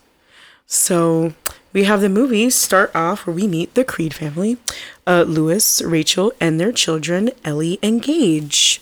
[0.65, 1.33] So
[1.71, 4.57] we have the movie start off where we meet the Creed family
[5.05, 8.81] uh, Louis, Rachel, and their children, Ellie and Gage.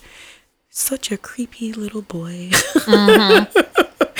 [0.70, 2.52] Such a creepy little boy,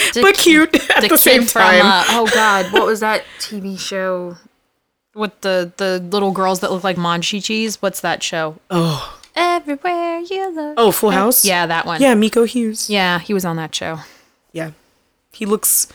[0.22, 1.86] but cute at the, same time.
[1.86, 4.38] uh, oh god, what was that TV show
[5.14, 7.76] with the the little girls that look like Monchichis?
[7.82, 8.58] What's that show?
[8.70, 10.74] oh, Everywhere you look.
[10.78, 11.46] oh, Full House.
[11.46, 12.02] Yeah, that one.
[12.02, 12.90] yeah, Miko Hughes.
[12.90, 14.00] Yeah, he was on that show.
[14.52, 14.72] yeah.
[15.34, 15.88] He looks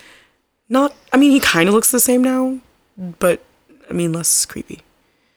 [0.67, 0.95] not.
[1.13, 2.57] I mean, he kind of looks the same now,
[2.97, 3.43] but
[3.89, 4.81] I mean, less creepy.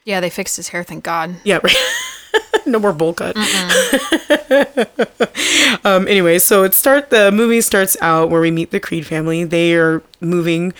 [0.04, 1.36] Yeah, they fixed his hair, thank God.
[1.44, 1.76] Yeah, right.
[2.66, 3.36] no more bowl cut.
[5.84, 9.44] um, anyway, so it start the movie starts out where we meet the Creed family.
[9.44, 10.72] They are moving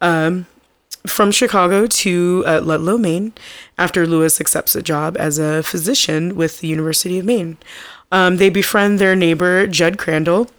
[0.00, 0.46] um,
[1.06, 3.32] from Chicago to uh, Ludlow, Maine,
[3.76, 7.56] after Louis accepts a job as a physician with the University of Maine.
[8.10, 10.50] Um, they befriend their neighbor Judd Crandall,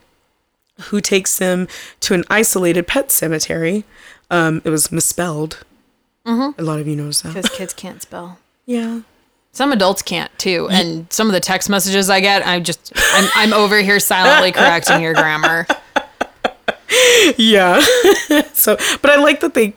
[0.83, 1.67] who takes them
[2.01, 3.83] to an isolated pet cemetery.
[4.29, 5.63] Um, it was misspelled.
[6.59, 7.33] A lot of you knows that.
[7.33, 8.37] Because kids can't spell.
[8.69, 9.01] Yeah.
[9.59, 13.29] Some adults can't too, and some of the text messages I get, I'm just I'm
[13.35, 15.67] I'm over here silently correcting your grammar.
[17.37, 17.81] Yeah.
[18.53, 19.73] so, but I like that they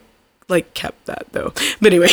[0.47, 1.51] like kept that though.
[1.81, 2.07] But anyway,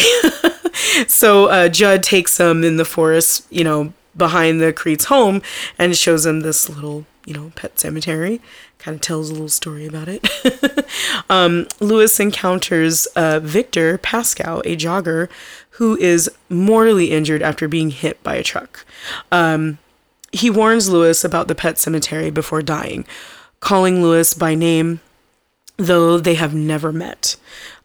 [1.07, 5.41] so uh, Judd takes them in the forest, you know, behind the Creed's home
[5.79, 8.41] and shows them this little, you know, pet cemetery.
[8.79, 10.27] Kind of tells a little story about it.
[11.31, 15.29] um, Louis encounters uh, Victor Pascow, a jogger
[15.81, 18.85] who is mortally injured after being hit by a truck.
[19.33, 19.79] Um,
[20.31, 23.07] he warns Louis about the pet cemetery before dying,
[23.61, 25.01] calling Louis by name
[25.79, 27.37] though they have never met.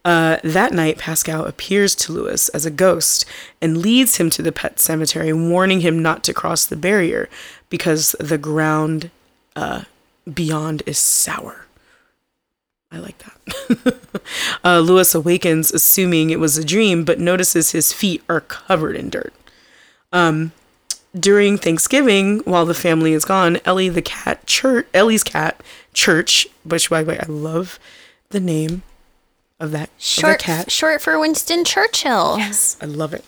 [0.04, 3.24] Uh, that night, Pascow appears to Louis as a ghost
[3.62, 7.30] and leads him to the pet cemetery, warning him not to cross the barrier
[7.70, 9.10] because the ground
[9.56, 9.84] uh,
[10.32, 11.65] beyond is sour.
[12.96, 14.22] I like that.
[14.64, 19.10] uh, Louis awakens, assuming it was a dream, but notices his feet are covered in
[19.10, 19.34] dirt.
[20.14, 20.54] Um,
[21.18, 25.62] during Thanksgiving, while the family is gone, Ellie the cat, church, Ellie's cat,
[25.94, 27.80] Church, which by the way, I love
[28.30, 28.84] the name
[29.60, 30.72] of that, of Short cat.
[30.72, 32.38] short for Winston Churchill.
[32.38, 33.26] Yes, I love it.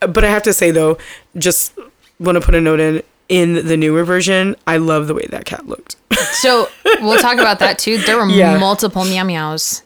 [0.00, 0.96] but I have to say though,
[1.36, 1.76] just
[2.20, 5.44] want to put a note in in the newer version, I love the way that
[5.44, 5.96] cat looked.
[6.40, 6.68] So
[7.00, 7.98] we'll talk about that too.
[7.98, 8.58] There were Yeah.
[8.58, 9.82] multiple meow meows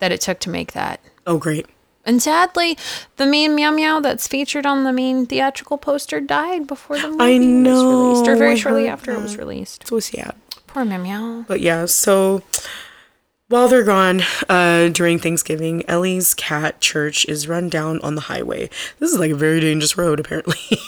[0.00, 1.00] that it took to make that.
[1.26, 1.66] oh, great.
[2.06, 2.78] And sadly,
[3.16, 7.22] the main meow meow that's featured on the main theatrical poster died before the movie
[7.22, 7.82] I know, was
[8.22, 9.86] released, or very I shortly after it was released.
[9.86, 10.34] So sad.
[10.66, 11.44] Poor meow meow.
[11.46, 12.42] But yeah, so
[13.48, 18.68] while they're gone uh, during Thanksgiving, Ellie's cat church is run down on the highway.
[18.98, 20.56] This is like a very dangerous road, apparently.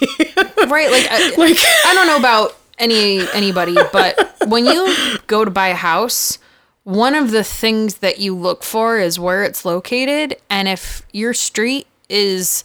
[0.69, 4.95] Right, like, I, like, I don't know about any anybody, but when you
[5.27, 6.39] go to buy a house,
[6.85, 11.33] one of the things that you look for is where it's located, and if your
[11.35, 12.63] street is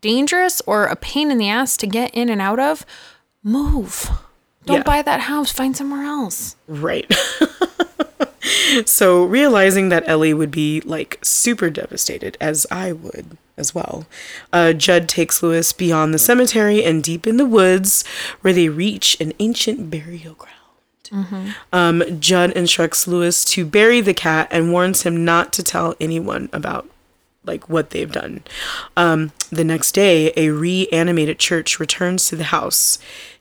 [0.00, 2.84] dangerous or a pain in the ass to get in and out of,
[3.42, 4.08] move.
[4.66, 4.82] Don't Yeah.
[4.84, 5.50] buy that house.
[5.50, 6.54] Find somewhere else.
[6.68, 7.12] Right.
[8.86, 14.06] so, realizing that Ellie would be like super devastated, as I would as well,
[14.52, 18.04] uh, Judd takes Louis beyond the cemetery and deep in the woods
[18.40, 20.54] where they reach an ancient burial ground.
[21.72, 26.48] Um, Judd instructs Louis to bury the cat and warns him not to tell anyone
[26.52, 26.88] about
[27.44, 28.42] like what they've done.
[28.96, 32.98] Um, the next day, a reanimated church returns to the house.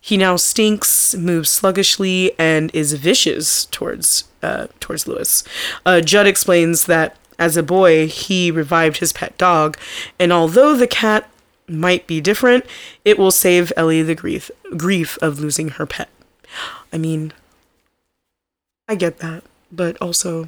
[0.07, 5.43] He now stinks, moves sluggishly, and is vicious towards uh, towards Louis.
[5.85, 9.77] Uh, Judd explains that as a boy, he revived his pet dog,
[10.17, 11.29] and although the cat
[11.67, 12.65] might be different,
[13.03, 16.07] it will save Ellie the grief grief of losing her pet.
[16.93, 17.33] I mean,
[18.87, 19.43] I get that,
[19.73, 20.47] but also,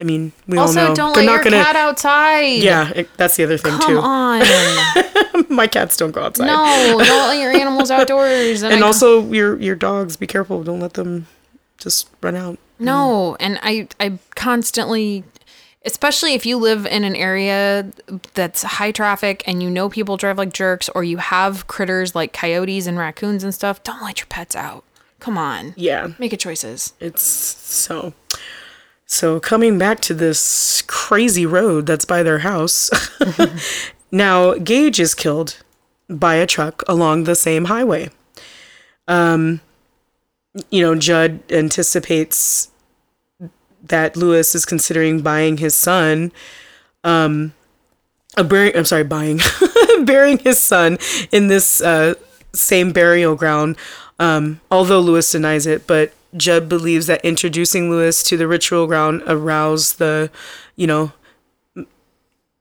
[0.00, 1.64] I mean, we all Also, know don't they're let not your gonna.
[1.64, 2.62] cat outside.
[2.62, 3.78] Yeah, it, that's the other thing too.
[3.78, 4.00] Come too.
[4.00, 5.46] on.
[5.56, 6.46] My cats don't go outside.
[6.46, 8.62] no, don't let your animals outdoors.
[8.62, 10.16] and I- also your your dogs.
[10.16, 10.62] Be careful.
[10.62, 11.26] Don't let them
[11.78, 12.58] just run out.
[12.78, 15.24] No, and I I constantly
[15.86, 17.90] especially if you live in an area
[18.34, 22.32] that's high traffic and you know people drive like jerks or you have critters like
[22.34, 24.82] coyotes and raccoons and stuff, don't let your pets out.
[25.20, 25.72] Come on.
[25.76, 26.92] Yeah, Make a choices.
[27.00, 28.12] it's so.
[29.06, 32.90] So coming back to this crazy road that's by their house,
[34.10, 35.62] now Gage is killed
[36.08, 38.10] by a truck along the same highway.
[39.06, 39.60] Um,
[40.70, 42.70] you know, Judd anticipates
[43.84, 46.32] that Louis is considering buying his son,
[47.04, 47.52] um,
[48.36, 49.38] a bur- I'm sorry, buying,
[50.04, 50.98] burying his son
[51.30, 52.14] in this uh,
[52.52, 53.76] same burial ground.
[54.18, 59.22] Um, although Louis denies it, but Judd believes that introducing Louis to the ritual ground
[59.26, 60.30] aroused the,
[60.76, 61.12] you know,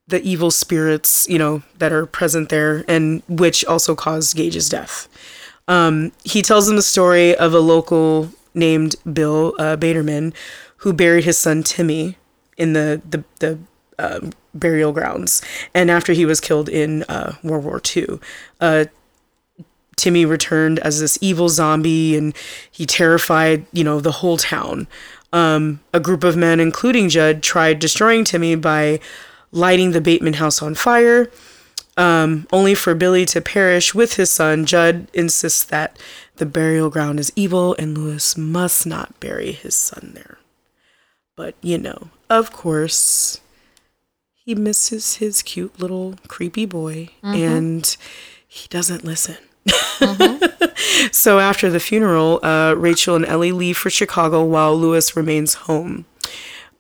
[0.08, 5.08] the evil spirits, you know, that are present there, and which also caused Gage's death.
[5.68, 10.34] Um, he tells them the story of a local named Bill uh, Baterman
[10.78, 12.18] who buried his son Timmy
[12.58, 13.60] in the the, the
[13.98, 15.42] um, burial grounds,
[15.74, 18.20] and after he was killed in uh, World War II,
[18.62, 18.86] uh,
[19.96, 22.36] Timmy returned as this evil zombie, and
[22.72, 24.88] he terrified you know the whole town.
[25.34, 29.00] Um, a group of men, including Judd, tried destroying Timmy by
[29.52, 31.30] lighting the Baterman house on fire
[31.98, 34.66] um, only for Billy to perish with his son.
[34.66, 35.98] Judd insists that
[36.36, 40.38] the burial ground is evil and Louis must not bury his son there.
[41.36, 43.40] But, you know, of course,
[44.34, 47.96] he misses his cute little creepy boy and
[48.48, 49.38] he doesn't listen.
[51.12, 56.06] so after the funeral, uh, Rachel and Ellie leave for Chicago while Louis remains home.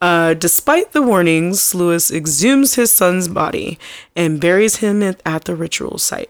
[0.01, 3.79] Uh, despite the warnings, Louis exhumes his son's body
[4.15, 6.29] and buries him at, at the ritual site.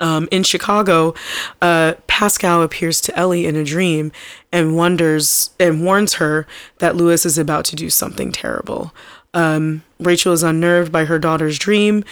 [0.00, 1.14] Um, in Chicago,
[1.60, 4.10] uh, Pascow appears to Ellie in a dream
[4.50, 6.46] and wonders and warns her
[6.78, 8.92] that Louis is about to do something terrible.
[9.32, 12.04] Um, Rachel is unnerved by her daughter's dream,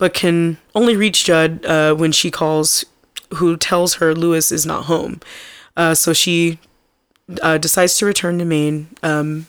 [0.00, 2.86] but can only reach Judd uh, when she calls,
[3.34, 5.20] who tells her Louis is not home.
[5.76, 6.58] Uh, so she
[7.42, 9.46] uh, decides to return to Maine, um,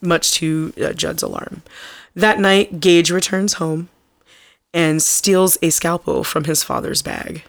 [0.00, 1.62] much to uh, Judd's alarm.
[2.14, 3.88] That night, Gage returns home
[4.72, 7.42] and steals a scalpel from his father's bag.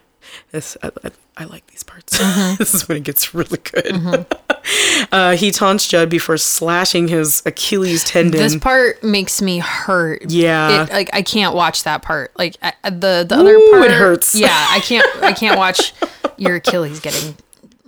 [0.52, 2.18] This, I, I, I like these parts.
[2.58, 4.26] this is when it gets really good.
[5.12, 8.40] uh, he taunts Judd before slashing his Achilles tendon.
[8.40, 10.30] This part makes me hurt.
[10.30, 10.84] Yeah.
[10.84, 12.32] It, like I can't watch that part.
[12.38, 14.36] Like I, the the other Ooh, part it hurts.
[14.36, 15.94] Yeah, I can't I can't watch
[16.38, 17.38] your Achilles getting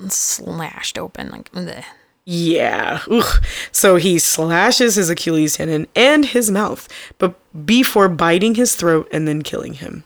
[0.08, 1.84] slashed open like bleh.
[2.24, 3.02] Yeah.
[3.10, 3.44] Ugh.
[3.72, 9.28] So he slashes his Achilles tendon and his mouth, but before biting his throat and
[9.28, 10.04] then killing him.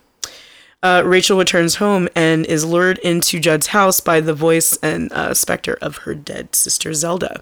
[0.86, 5.34] Uh, Rachel returns home and is lured into Judd's house by the voice and uh,
[5.34, 7.42] specter of her dead sister Zelda,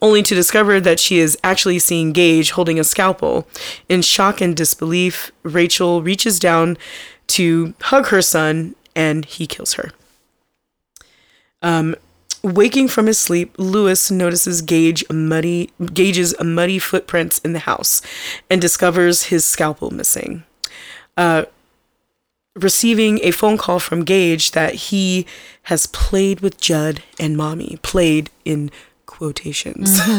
[0.00, 3.46] only to discover that she is actually seeing Gage holding a scalpel.
[3.90, 6.78] In shock and disbelief, Rachel reaches down
[7.26, 9.90] to hug her son and he kills her.
[12.42, 18.00] Waking from his sleep, Louis notices Gage muddy Gage's muddy footprints in the house
[18.48, 20.44] and discovers his scalpel missing.
[21.18, 21.44] Uh,
[22.54, 25.26] receiving a phone call from Gage that he
[25.64, 28.70] has played with Judd and Mommy, played in
[29.06, 30.00] quotations.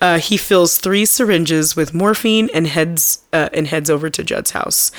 [0.00, 4.50] Uh, he fills three syringes with morphine and heads uh, and heads over to Judd's
[4.50, 4.90] house.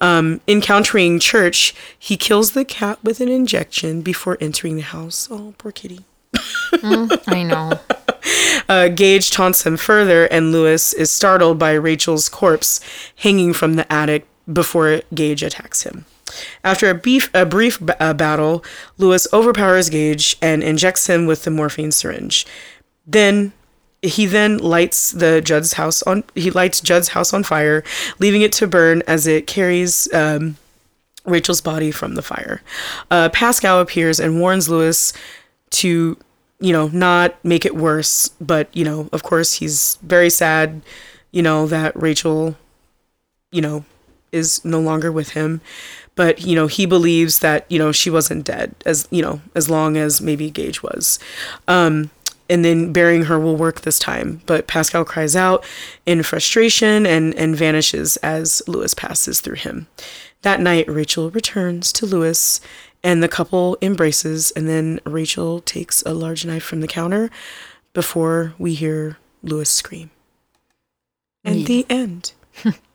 [0.00, 5.28] Um, encountering Church, he kills the cat with an injection before entering the house.
[5.30, 6.00] Oh, poor kitty.
[6.72, 7.78] I know.
[8.68, 12.80] Uh, Gage taunts him further, and Louis is startled by Rachel's corpse
[13.16, 16.04] hanging from the attic before Gage attacks him.
[16.62, 18.64] After a, a brief b- uh, battle,
[18.98, 22.46] Louis overpowers Gage and injects him with the morphine syringe.
[23.06, 23.52] Then
[24.02, 27.82] he then lights the Judd's house on he lights Judd's house on fire,
[28.18, 30.56] leaving it to burn as it carries um,
[31.24, 32.62] Rachel's body from the fire.
[33.10, 35.12] Uh, Pascow appears and warns Louis
[35.70, 36.16] to,
[36.60, 38.28] you know, not make it worse.
[38.40, 40.82] But, you know, of course, he's very sad,
[41.32, 42.56] you know, that Rachel,
[43.50, 43.84] you know,
[44.32, 45.60] is no longer with him.
[46.14, 49.70] But, you know, he believes that, you know, she wasn't dead as, you know, as
[49.70, 51.18] long as maybe Gage was.
[51.68, 52.10] Um,
[52.50, 54.40] and then burying her will work this time.
[54.46, 55.64] But Pascow cries out
[56.06, 59.86] in frustration and, and vanishes as Louis passes through him.
[60.42, 62.60] That night, Rachel returns to Louis
[63.02, 67.30] and the couple embraces, and then Rachel takes a large knife from the counter
[67.92, 70.10] before we hear Louis scream.
[71.44, 72.32] And the end.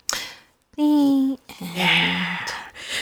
[0.77, 1.37] The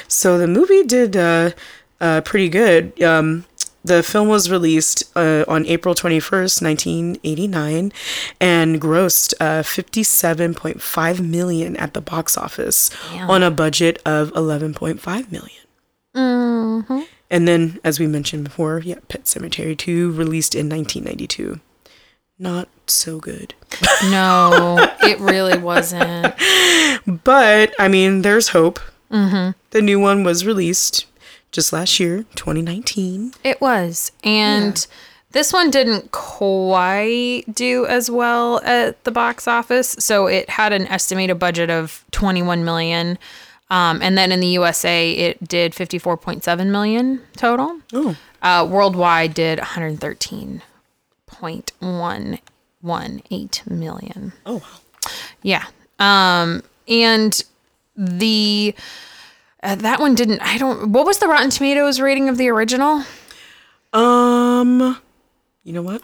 [0.07, 1.51] So the movie did uh,
[1.99, 3.01] uh, pretty good.
[3.01, 3.45] Um,
[3.84, 7.91] the film was released uh, on April 21st, 1989,
[8.39, 12.91] and grossed uh, 57.5 million at the box office
[13.28, 15.63] on a budget of 11.5 million.
[17.32, 21.59] And then, as we mentioned before, yeah, Pet Sematary 2 released in 1992.
[22.42, 23.54] Not so good.
[24.06, 26.34] No, it really wasn't.
[27.24, 28.80] But, I mean, there's hope.
[29.12, 29.52] Mm-hmm.
[29.72, 31.06] The new one was released
[31.52, 33.34] just last year, 2019.
[33.44, 34.12] It was.
[34.24, 34.86] And
[35.32, 39.96] this one didn't quite do as well at the box office.
[40.00, 43.18] So it had an estimated budget of 21 million.
[43.70, 47.80] Um, and then in the USA, it did 54.7 million total.
[47.94, 48.16] Oh.
[48.42, 49.60] Uh, worldwide did
[51.42, 54.32] 113.118 million.
[54.46, 54.64] Oh, wow.
[55.42, 55.66] Yeah.
[56.00, 57.44] Um, and
[57.96, 58.76] the
[59.64, 60.42] uh, that one didn't.
[60.42, 60.92] I don't.
[60.92, 63.04] What was the Rotten Tomatoes rating of the original?
[63.94, 64.98] Um,
[65.64, 66.02] you know what?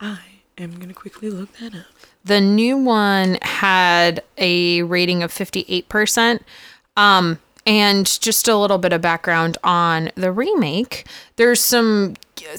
[0.00, 0.20] I
[0.58, 1.86] am going to quickly look that up.
[2.24, 6.40] The new one had a rating of 58%.
[6.96, 11.06] Um, and just a little bit of background on the remake.
[11.36, 12.14] There's some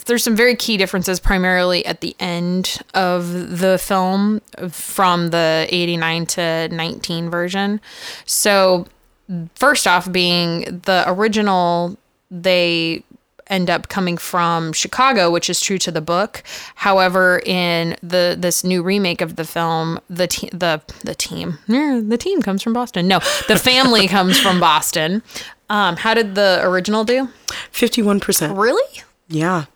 [0.06, 4.40] there's some very key differences primarily at the end of the film
[4.70, 7.80] from the 89 to 19 version.
[8.26, 8.86] So
[9.54, 11.96] first off being the original
[12.30, 13.02] they
[13.50, 16.42] end up coming from Chicago, which is true to the book.
[16.76, 22.00] However, in the this new remake of the film, the te- the the team yeah,
[22.02, 23.08] the team comes from Boston.
[23.08, 23.18] No,
[23.48, 25.22] the family comes from Boston.
[25.70, 27.28] Um, how did the original do?
[27.72, 28.56] 51%.
[28.56, 29.02] Really?
[29.28, 29.66] Yeah.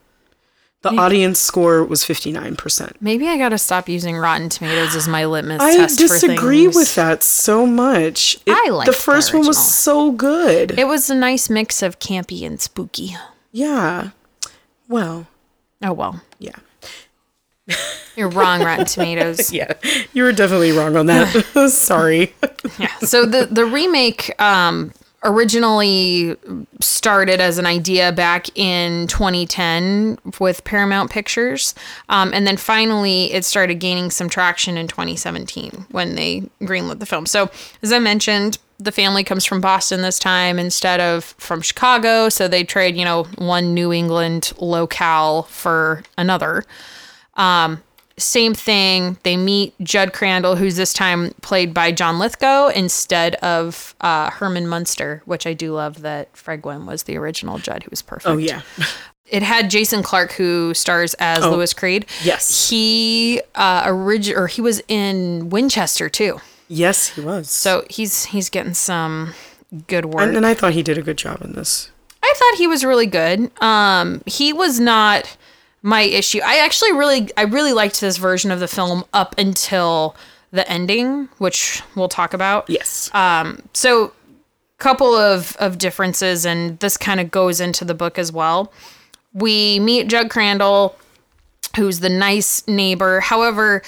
[0.80, 2.94] The audience score was 59%.
[3.00, 6.94] Maybe I gotta stop using Rotten Tomatoes as my litmus I test disagree for with
[6.96, 8.36] that so much.
[8.46, 10.76] It- I like the the first one was so good.
[10.76, 13.14] It was a nice mix of campy and spooky.
[13.52, 14.10] Yeah.
[14.88, 15.26] Well,
[15.84, 16.54] Oh well, yeah.
[18.16, 19.52] you're wrong, Rotten Tomatoes.
[19.52, 19.72] Yeah.
[20.12, 21.68] You were definitely wrong on that.
[21.72, 22.34] Sorry.
[22.78, 22.94] Yeah.
[23.00, 24.92] So the the remake um,
[25.24, 26.36] originally
[26.80, 31.74] started as an idea back in 2010 with Paramount Pictures,
[32.08, 37.06] um, and then finally it started gaining some traction in 2017 when they greenlit the
[37.06, 37.26] film.
[37.26, 37.50] So
[37.82, 38.58] as I mentioned.
[38.78, 43.04] The family comes from Boston this time instead of from Chicago, so they trade, you
[43.04, 46.64] know, one New England locale for another.
[47.34, 47.80] Um,
[48.22, 49.18] same thing.
[49.22, 54.66] They meet Judd Crandall, who's this time played by John Lithgow instead of uh, Herman
[54.68, 58.28] Munster, which I do love that Fred Gwynne was the original Judd, who was perfect.
[58.28, 58.62] Oh, yeah.
[59.26, 62.04] It had Jason Clarke, who stars as Louis Creed.
[62.22, 62.68] yes.
[62.68, 67.48] He uh, origi- or he was in Winchester too, Yes, he was.
[67.48, 69.32] so he's he's getting some
[69.86, 70.22] good work.
[70.28, 71.90] and, and I thought he did a good job in this.
[72.22, 73.50] I thought he was really good.
[73.62, 75.34] Um, he was not
[75.82, 76.40] my issue.
[76.44, 80.16] I actually really, I really liked this version of the film up until
[80.52, 82.68] the ending, which we'll talk about.
[82.70, 83.10] Yes.
[83.14, 84.12] Um So,
[84.78, 88.72] couple of of differences, and this kind of goes into the book as well.
[89.32, 90.96] We meet Judd Crandall,
[91.76, 93.20] who's the nice neighbor.
[93.20, 93.82] However,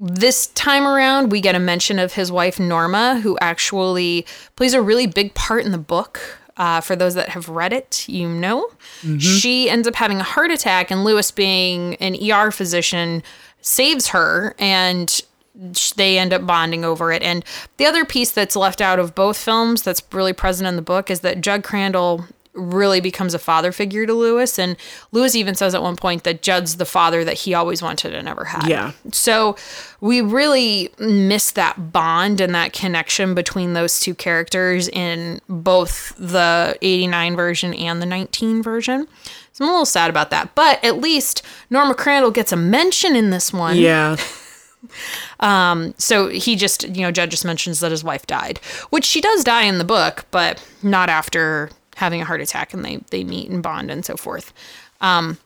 [0.00, 4.82] this time around, we get a mention of his wife Norma, who actually plays a
[4.82, 6.38] really big part in the book.
[6.56, 8.68] Uh, for those that have read it, you know,
[9.18, 13.22] she ends up having a heart attack, and Louis, being an ER physician,
[13.62, 15.22] saves her, and
[15.96, 17.22] they end up bonding over it.
[17.22, 17.44] And
[17.78, 21.10] the other piece that's left out of both films that's really present in the book
[21.10, 24.58] is that Judd Crandall really becomes a father figure to Louis.
[24.58, 24.76] And
[25.10, 28.24] Louis even says at one point that Judd's the father that he always wanted and
[28.26, 28.66] never had.
[28.68, 28.92] Yeah.
[29.12, 29.56] So
[30.00, 36.76] we really miss that bond and that connection between those two characters in both the
[36.82, 39.08] 89 version and the 19 version.
[39.52, 40.54] So I'm a little sad about that.
[40.54, 43.76] But at least Norma Crandall gets a mention in this one.
[43.76, 44.16] Yeah.
[45.40, 48.58] Um, So he just, you know, Judd just mentions that his wife died,
[48.90, 51.70] which she does die in the book, but not after
[52.02, 54.52] having a heart attack and they, they meet and bond and so forth.
[55.00, 55.38] Um,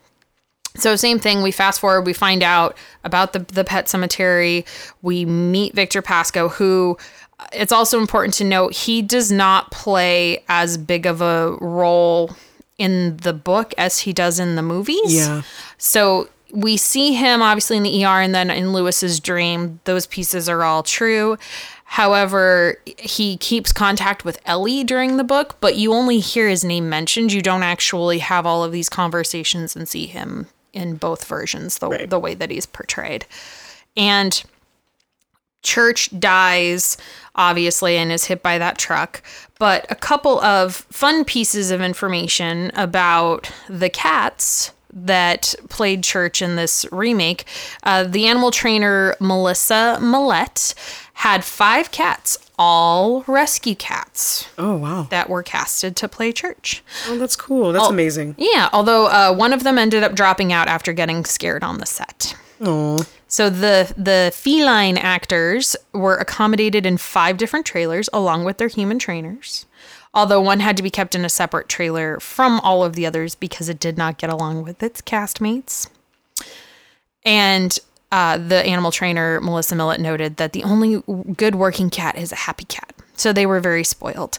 [0.75, 1.43] so same thing.
[1.43, 2.07] We fast forward.
[2.07, 4.65] We find out about the the pet cemetery.
[5.03, 6.99] We meet Victor Pascow, who
[7.53, 12.31] it's also important to note he does not play as big of a role
[12.79, 15.15] in the book as he does in the movies.
[15.15, 15.43] Yeah.
[15.79, 19.81] So we see him obviously in the ER and then in Louis's dream.
[19.85, 21.37] Those pieces are all true.
[21.91, 26.89] However, he keeps contact with Ellie during the book, but you only hear his name
[26.89, 27.33] mentioned.
[27.33, 31.89] You don't actually have all of these conversations and see him in both versions, the,
[31.89, 32.11] Right.
[32.11, 33.25] the way that he's portrayed.
[33.97, 34.43] And
[35.63, 36.97] Church dies,
[37.35, 39.23] obviously, and is hit by that truck.
[39.59, 46.57] But a couple of fun pieces of information about the cats that played Church in
[46.57, 47.45] this remake.
[47.83, 50.75] Uh, the animal trainer Melissa Millett
[51.21, 55.07] had five cats, all rescue cats, Oh wow.
[55.11, 56.83] that were casted to play Church.
[57.09, 57.73] Oh, that's cool.
[57.73, 58.35] That's amazing.
[58.39, 61.87] Yeah, although uh, one of them ended up dropping out after getting scared on the
[61.87, 62.37] set.
[62.61, 63.05] Oh.
[63.29, 68.99] So the the feline actors were accommodated in five different trailers along with their human
[68.99, 69.67] trainers.
[70.15, 73.35] Although one had to be kept in a separate trailer from all of the others
[73.35, 75.89] because it did not get along with its castmates.
[77.25, 77.79] And
[78.17, 81.03] uh, the animal trainer Melissa Millett noted that the only
[81.37, 82.95] good working cat is a happy cat.
[83.15, 84.39] So they were very spoiled.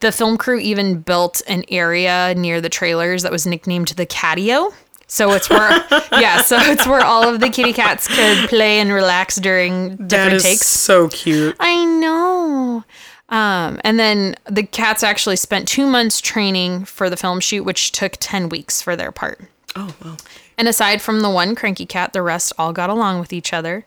[0.00, 4.72] The film crew even built an area near the trailers that was nicknamed the Catio.
[5.08, 5.70] So it's where,
[6.12, 10.32] yeah, so it's where all of the kitty cats could play and relax during different
[10.32, 10.66] is takes.
[10.66, 11.54] so cute.
[11.60, 12.82] I know.
[13.28, 17.92] Um, and then the cats actually spent two months training for the film shoot, which
[17.92, 19.42] took 10 weeks for their part.
[19.76, 20.16] Oh wow.
[20.58, 23.86] And aside from the one cranky cat, the rest all got along with each other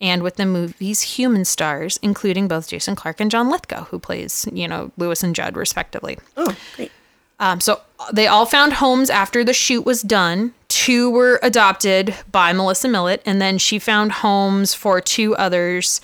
[0.00, 4.46] and with the movie's human stars, including both Jason Clarke and John Lithgow, who plays,
[4.52, 6.18] you know, Louis and Judd, respectively.
[6.36, 6.92] Oh great.
[7.38, 7.80] Um, so
[8.12, 10.52] they all found homes after the shoot was done.
[10.68, 16.02] Two were adopted by Melissa Millett, and then she found homes for two others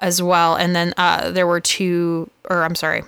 [0.00, 0.56] as well.
[0.56, 3.02] And then uh, there were two, or I'm sorry,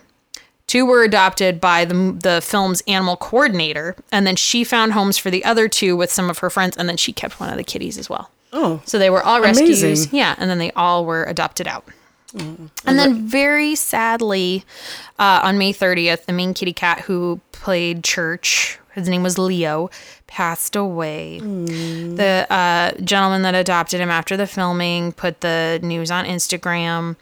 [0.70, 5.28] two were adopted by the the film's animal coordinator, and then she found homes for
[5.28, 7.64] the other two with some of her friends, and then she kept one of the
[7.64, 8.30] kitties as well.
[8.52, 8.80] Oh.
[8.84, 9.82] So they were all rescues.
[9.82, 10.16] Amazing.
[10.16, 11.84] Yeah, and then they all were adopted out.
[12.32, 14.64] And then, very sadly,
[15.18, 19.90] uh, on May 30th, the main kitty cat who played Church, his name was Leo,
[20.28, 21.40] passed away.
[21.40, 27.16] The uh, gentleman that adopted him after the filming put the news on Instagram.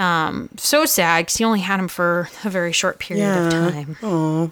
[0.00, 3.96] Um, so sad because he only had him for a very short period of time.
[4.02, 4.50] Oh.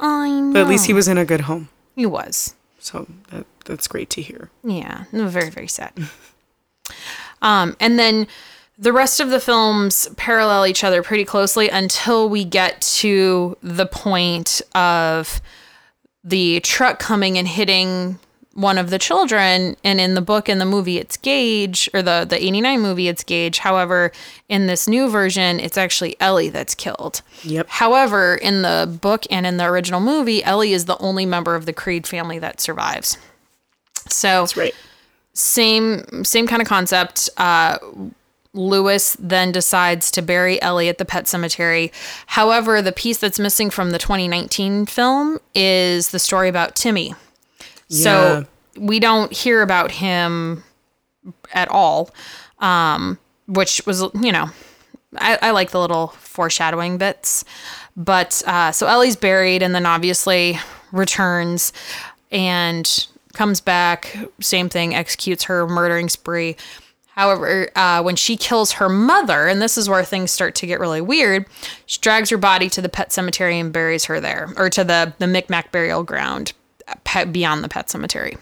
[0.00, 0.52] I know.
[0.52, 1.68] But at least he was in a good home.
[1.94, 2.54] he was.
[2.80, 4.50] So that that's great to hear.
[4.64, 5.92] Yeah, no, very very sad.
[7.42, 8.26] um, and then
[8.78, 13.86] the rest of the films parallel each other pretty closely until we get to the
[13.86, 15.40] point of
[16.24, 18.18] the truck coming and hitting
[18.54, 22.26] one of the children and in the book and the movie it's Gage or the
[22.28, 24.10] the 89 movie it's Gage however
[24.48, 27.68] in this new version it's actually Ellie that's killed Yep.
[27.68, 31.64] however in the book and in the original movie Ellie is the only member of
[31.64, 33.16] the Creed family that survives
[34.08, 34.74] so That's right.
[35.32, 37.28] same same kind of concept.
[37.36, 37.78] Uh,
[38.52, 41.92] Louis then decides to bury Ellie at the pet cemetery.
[42.26, 47.14] However, the piece that's missing from the 2019 film is the story about Timmy.
[47.90, 50.64] So we don't hear about him
[51.52, 52.10] at all,
[52.58, 54.50] um, which was you know
[55.16, 57.44] I, I like the little foreshadowing bits.
[57.96, 60.58] But uh, so Ellie's buried and then obviously
[60.92, 61.72] returns
[62.30, 64.16] and comes back.
[64.40, 66.56] Same thing, executes her murdering spree.
[67.08, 70.80] However, uh, when she kills her mother, and this is where things start to get
[70.80, 71.44] really weird,
[71.84, 75.12] she drags her body to the pet cemetery and buries her there, or to the,
[75.18, 76.52] the Micmac burial ground
[77.04, 78.36] pet, beyond the pet cemetery.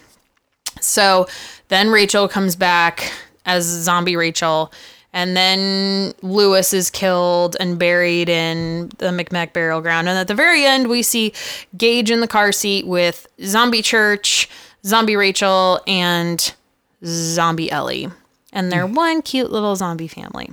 [0.80, 1.26] So
[1.68, 3.12] then Rachel comes back
[3.46, 4.72] as zombie Rachel,
[5.12, 10.09] and then Louis is killed and buried in the Micmac burial ground.
[10.09, 11.32] And at the very end, we see
[11.76, 14.49] Gage in the car seat with zombie Church,
[14.84, 16.53] zombie Rachel, and
[17.05, 18.09] zombie Ellie.
[18.53, 18.94] And they're mm.
[18.94, 20.51] one cute little zombie family.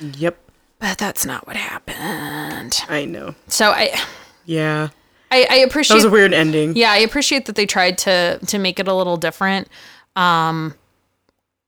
[0.00, 0.38] Yep.
[0.80, 2.80] But that's not what happened.
[2.88, 3.34] I know.
[3.48, 3.98] So I
[4.44, 4.88] Yeah.
[5.30, 6.74] I, I That appreciate was a weird ending.
[6.76, 9.68] yeah, I appreciate that they tried to to make it a little different.
[10.16, 10.74] Um,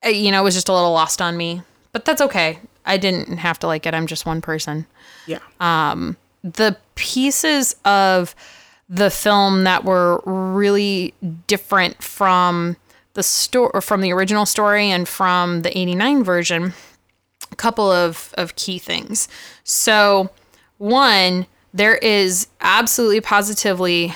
[0.04, 2.58] you know, it was just a little lost on me, but that's okay.
[2.86, 3.92] I didn't have to like it.
[3.94, 4.86] I'm just one person.
[5.26, 5.38] Yeah.
[5.60, 8.34] Um, The pieces of
[8.88, 11.14] the film that were really
[11.46, 12.76] different from
[13.14, 16.72] the story from the original story and from the 89 version
[17.52, 19.28] a couple of of key things
[19.64, 20.30] so
[20.78, 24.12] one there is absolutely positively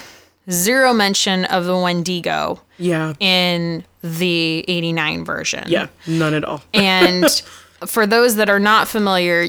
[0.51, 3.15] zero mention of the wendigo yeah.
[3.21, 5.87] in the 89 version Yeah.
[6.07, 6.63] None at all.
[6.75, 7.31] and
[7.87, 9.49] for those that are not familiar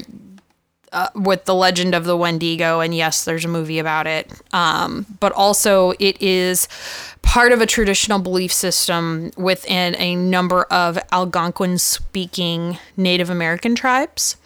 [0.92, 5.04] uh, with the legend of the Wendigo, and yes, there's a movie about it, um,
[5.20, 6.68] but also it is
[7.22, 14.36] part of a traditional belief system within a number of Algonquin speaking Native American tribes.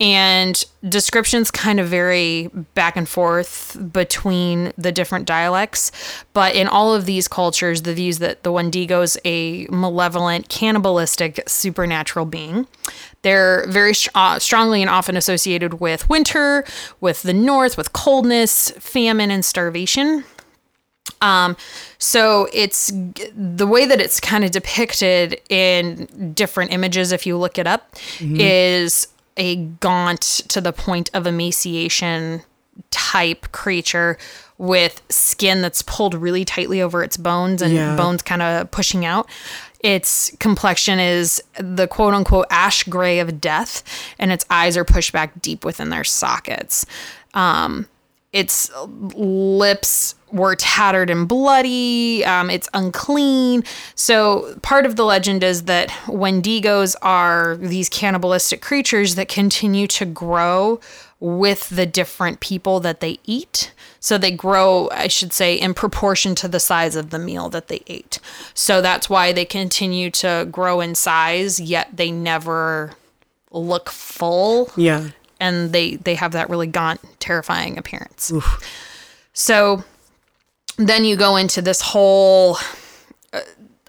[0.00, 5.92] And descriptions kind of vary back and forth between the different dialects.
[6.32, 11.48] But in all of these cultures, the views that the Wendigo is a malevolent, cannibalistic,
[11.48, 12.66] supernatural being.
[13.22, 16.64] They're very uh, strongly and often associated with winter,
[17.00, 20.24] with the north, with coldness, famine, and starvation.
[21.22, 21.56] Um,
[21.98, 22.92] so it's
[23.34, 27.94] the way that it's kind of depicted in different images, if you look it up,
[28.20, 29.06] is
[29.36, 32.42] a gaunt to the point of emaciation
[32.90, 34.18] type creature
[34.58, 37.96] with skin that's pulled really tightly over its bones and Yeah.
[37.96, 39.28] bones kind of pushing out.
[39.80, 43.82] Its complexion is the quote unquote ash gray of death,
[44.18, 46.86] and its eyes are pushed back deep within their sockets.
[47.34, 47.86] Um,
[48.32, 48.70] its
[49.14, 52.24] lips were tattered and bloody.
[52.24, 53.62] Um, it's unclean.
[53.94, 60.04] So, part of the legend is that Wendigos are these cannibalistic creatures that continue to
[60.04, 60.80] grow
[61.20, 63.72] with the different people that they eat.
[64.00, 67.68] So, they grow, I should say, in proportion to the size of the meal that
[67.68, 68.18] they ate.
[68.54, 72.92] So, that's why they continue to grow in size, yet they never
[73.52, 75.10] look full Yeah.
[75.38, 78.32] and they they have that really gaunt, terrifying appearance.
[79.32, 79.84] So
[80.76, 82.58] then you go into this whole
[83.32, 83.40] uh,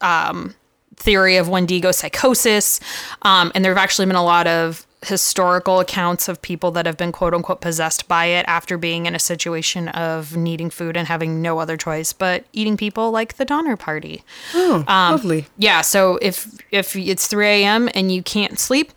[0.02, 0.56] um,
[0.98, 2.80] theory of Wendigo psychosis,
[3.24, 6.98] um, and there have actually been a lot of historical accounts of people that have
[6.98, 11.08] been quote unquote possessed by it after being in a situation of needing food and
[11.08, 14.24] having no other choice but eating people like the Donner Party.
[14.56, 15.46] Oh, Um, lovely.
[15.60, 17.88] Yeah, so if if it's 3 a.m.
[17.94, 18.92] and you can't sleep,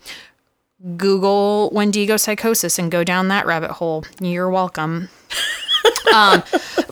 [0.97, 4.03] Google Wendigo psychosis and go down that rabbit hole.
[4.19, 5.09] You're welcome.
[6.13, 6.43] um,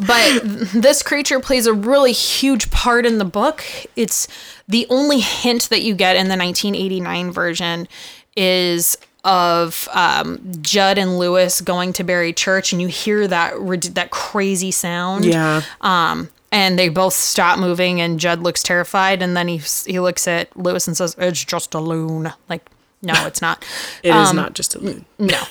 [0.05, 0.41] but
[0.73, 3.63] this creature plays a really huge part in the book.
[3.95, 4.27] It's
[4.67, 7.87] the only hint that you get in the 1989 version
[8.35, 13.53] is of um, Judd and Louis going to bury Church, and you hear that
[13.95, 15.25] that crazy sound.
[15.25, 15.63] Yeah.
[15.81, 20.27] Um, and they both stop moving, and Judd looks terrified, and then he he looks
[20.27, 22.69] at Louis and says, "It's just a loon." Like,
[23.01, 23.65] no, it's not.
[24.01, 25.05] It is um, not just a loon.
[25.19, 25.43] No.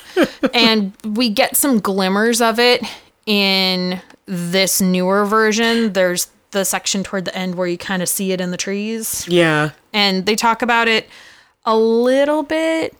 [0.54, 2.82] and we get some glimmers of it
[3.26, 5.92] in this newer version.
[5.92, 9.26] There's the section toward the end where you kind of see it in the trees,
[9.28, 9.70] Yeah.
[9.92, 11.08] and they talk about it
[11.64, 12.94] a little bit.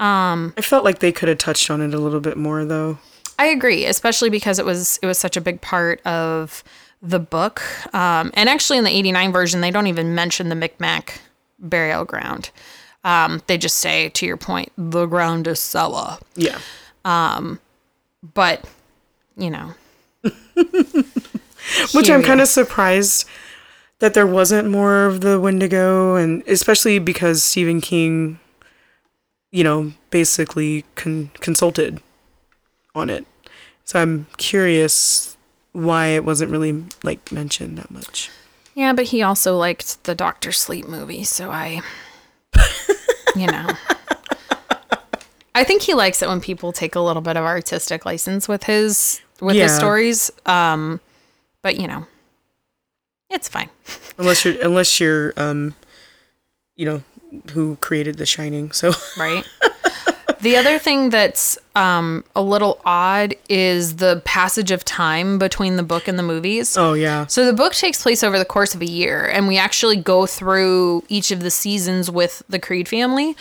[0.00, 2.98] I felt like they could have touched on it a little bit more though.
[3.38, 6.64] I agree, especially because it was it was such a big part of
[7.00, 7.62] the book.
[7.94, 11.20] Um, and actually, in the '89 version, they don't even mention the Micmac
[11.60, 12.50] burial ground.
[13.04, 16.18] Um, they just say, to your point, the ground is Sella.
[16.36, 16.58] Yeah.
[17.04, 17.58] Um,
[18.34, 18.64] But
[19.36, 19.74] you know,
[21.94, 23.26] Which I'm kind of surprised
[23.98, 28.38] that there wasn't more of the Wendigo, and especially because Stephen King,
[29.50, 32.02] you know, basically con- consulted
[32.94, 33.26] on it.
[33.84, 35.36] So I'm curious
[35.72, 38.30] why it wasn't really like mentioned that much.
[38.74, 41.82] Yeah, but he also liked the Doctor Sleep movie, so I,
[43.36, 43.68] you know.
[45.54, 48.64] I think he likes it when people take a little bit of artistic license with
[48.64, 49.78] his with his Yeah.
[49.78, 50.30] stories.
[50.46, 51.00] Um,
[51.62, 52.06] but you know,
[53.30, 53.68] it's fine.
[54.18, 55.74] Unless you're unless you're um,
[56.76, 57.02] you know,
[57.52, 58.72] who created The Shining.
[58.72, 59.44] So right?
[60.40, 65.82] the other thing that's um, a little odd is the passage of time between the
[65.82, 66.76] book and the movies.
[66.76, 69.56] oh yeah, So the book takes place over the course of a year, and we
[69.56, 73.36] actually go through each of the seasons with the Creed family.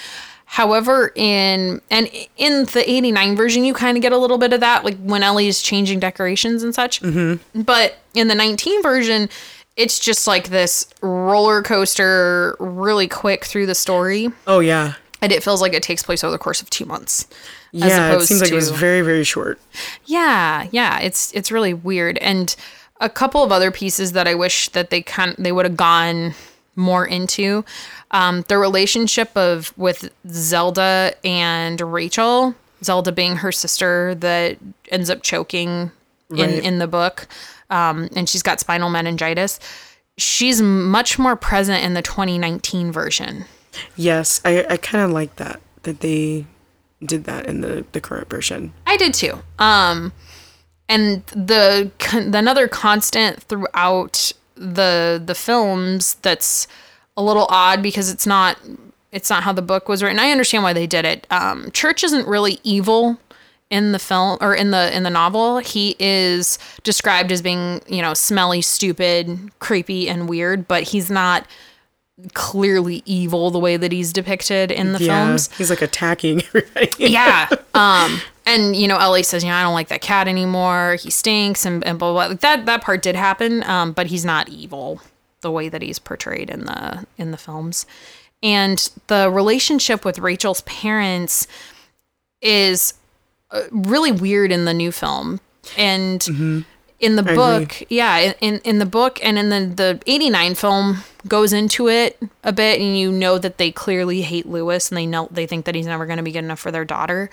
[0.51, 4.59] However, in and in the '89 version, you kind of get a little bit of
[4.59, 7.01] that, like when Ellie's changing decorations and such.
[7.01, 7.61] Mm-hmm.
[7.61, 9.29] But in the 19 version,
[9.77, 14.27] it's just like this roller coaster, really quick through the story.
[14.45, 17.29] oh yeah, and it feels like it takes place over the course of two months.
[17.71, 19.57] Yeah, it seems like it was very, very short.
[20.03, 22.17] Yeah, yeah, it's it's really weird.
[22.17, 22.53] And
[22.99, 26.33] a couple of other pieces that I wish that they kind they would have gone
[26.75, 27.63] more into.
[28.11, 32.55] Um, the relationship of with Zelda and Rachel.
[32.83, 34.57] Zelda being her sister that
[34.89, 35.91] ends up choking
[36.31, 36.63] in Right.
[36.63, 37.27] in the book,
[37.69, 39.59] um, and she's got spinal meningitis.
[40.17, 43.45] She's much more present in the 2019 version.
[43.95, 46.45] Yes, I, I kind of like that that they
[47.05, 48.73] did that in the the current version.
[48.87, 49.39] I did too.
[49.59, 50.11] Um,
[50.89, 54.31] and the, con- the another constant throughout
[54.61, 56.67] the the films that's
[57.17, 58.57] a little odd because it's not
[59.11, 60.19] it's not how the book was written.
[60.19, 61.27] I understand why they did it.
[61.29, 63.19] Um, Church isn't really evil
[63.69, 65.57] in the film or in the in the novel.
[65.57, 71.45] He is described as being you know smelly, stupid, creepy, and weird, but he's not
[72.33, 76.91] clearly evil the way that he's depicted in the films he's like attacking everybody.
[76.99, 77.47] yeah.
[77.73, 80.95] Um, and you know, Ellie says, you know, I don't like that cat anymore.
[80.95, 82.29] He stinks, and, and blah, blah blah.
[82.31, 83.63] Like that that part did happen.
[83.63, 85.01] Um, but he's not evil
[85.41, 87.85] the way that he's portrayed in the in the films.
[88.43, 91.47] And the relationship with Rachel's parents
[92.41, 92.95] is
[93.51, 95.39] uh, really weird in the new film.
[95.77, 96.27] And
[97.01, 97.35] in the agree.
[97.35, 101.87] book, yeah, in, in in the book and in the the 89 film goes into
[101.87, 105.45] it a bit and you know that they clearly hate Louis and they know they
[105.45, 107.29] think that he's never going to be good enough for their daughter.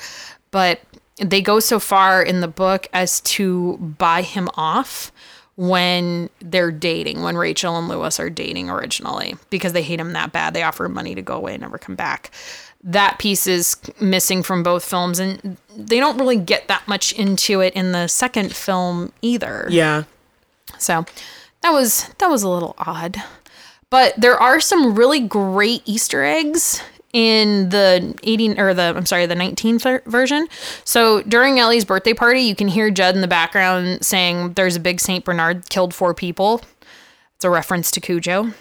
[0.51, 0.81] But
[1.17, 5.13] they go so far in the book as to buy him off
[5.57, 10.31] when they're dating, when Rachel and Louis are dating originally, because they hate him that
[10.31, 10.55] bad.
[10.55, 12.31] They offer him money to go away and never come back.
[12.85, 17.61] That piece is missing from both films, and they don't really get that much into
[17.61, 19.67] it in the second film either.
[19.69, 20.05] Yeah.
[20.79, 21.05] So
[21.63, 23.17] that was that was a little odd.
[23.91, 26.83] But there are some really great Easter eggs
[27.13, 30.47] in the 18 or the I'm sorry, the 19 version.
[30.85, 34.81] So during Ellie's birthday party, you can hear Judd in the background saying there's a
[34.81, 36.63] big Saint Bernard killed four people.
[37.37, 38.53] It's a reference to Cujo.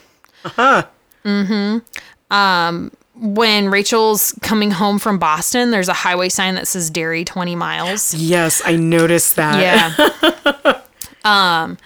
[0.45, 0.85] Uh-huh.
[1.25, 2.33] Mm-hmm.
[2.33, 7.55] Um, when Rachel's coming home from Boston, there's a highway sign that says Derry 20
[7.55, 8.13] miles.
[8.13, 9.59] Yes, I noticed that.
[9.59, 10.81] Yeah.
[11.63, 11.77] um,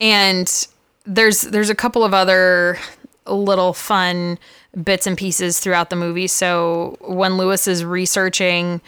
[0.00, 0.66] and
[1.04, 2.78] there's there's a couple of other
[3.26, 4.38] little fun
[4.82, 6.26] bits and pieces throughout the movie.
[6.26, 8.80] So when Louis is researching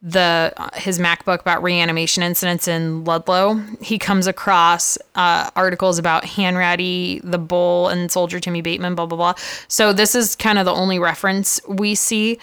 [0.00, 7.20] the his MacBook about reanimation incidents in Ludlow, he comes across uh, articles about Hanratty,
[7.28, 9.34] the Bull, and Soldier Timmy Baterman, blah blah blah.
[9.66, 12.38] So this is kind of the only reference we see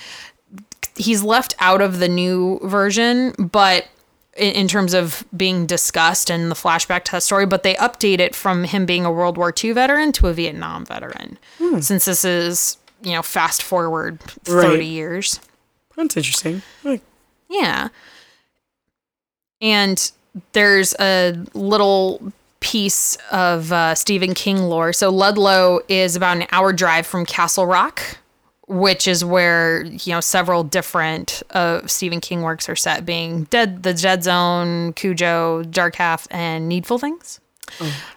[0.96, 3.88] he's left out of the new version, but
[4.36, 8.20] in, in terms of being discussed and the flashback to that story, but they update
[8.20, 11.38] it from him being a World War II veteran to a Vietnam veteran,
[11.80, 14.84] since this is you know fast forward thirty Right.
[14.86, 15.40] years.
[15.96, 16.62] That's interesting.
[16.84, 17.02] Like,
[17.50, 17.90] Yeah.
[19.62, 20.12] And
[20.52, 24.92] there's a little piece of uh, Stephen King lore.
[24.92, 28.02] So Ludlow is about an hour drive from Castle Rock,
[28.68, 33.84] which is where you know several different uh, Stephen King works are set, being Dead,
[33.84, 37.40] The Dead Zone, Cujo, Dark Half, and Needful Things.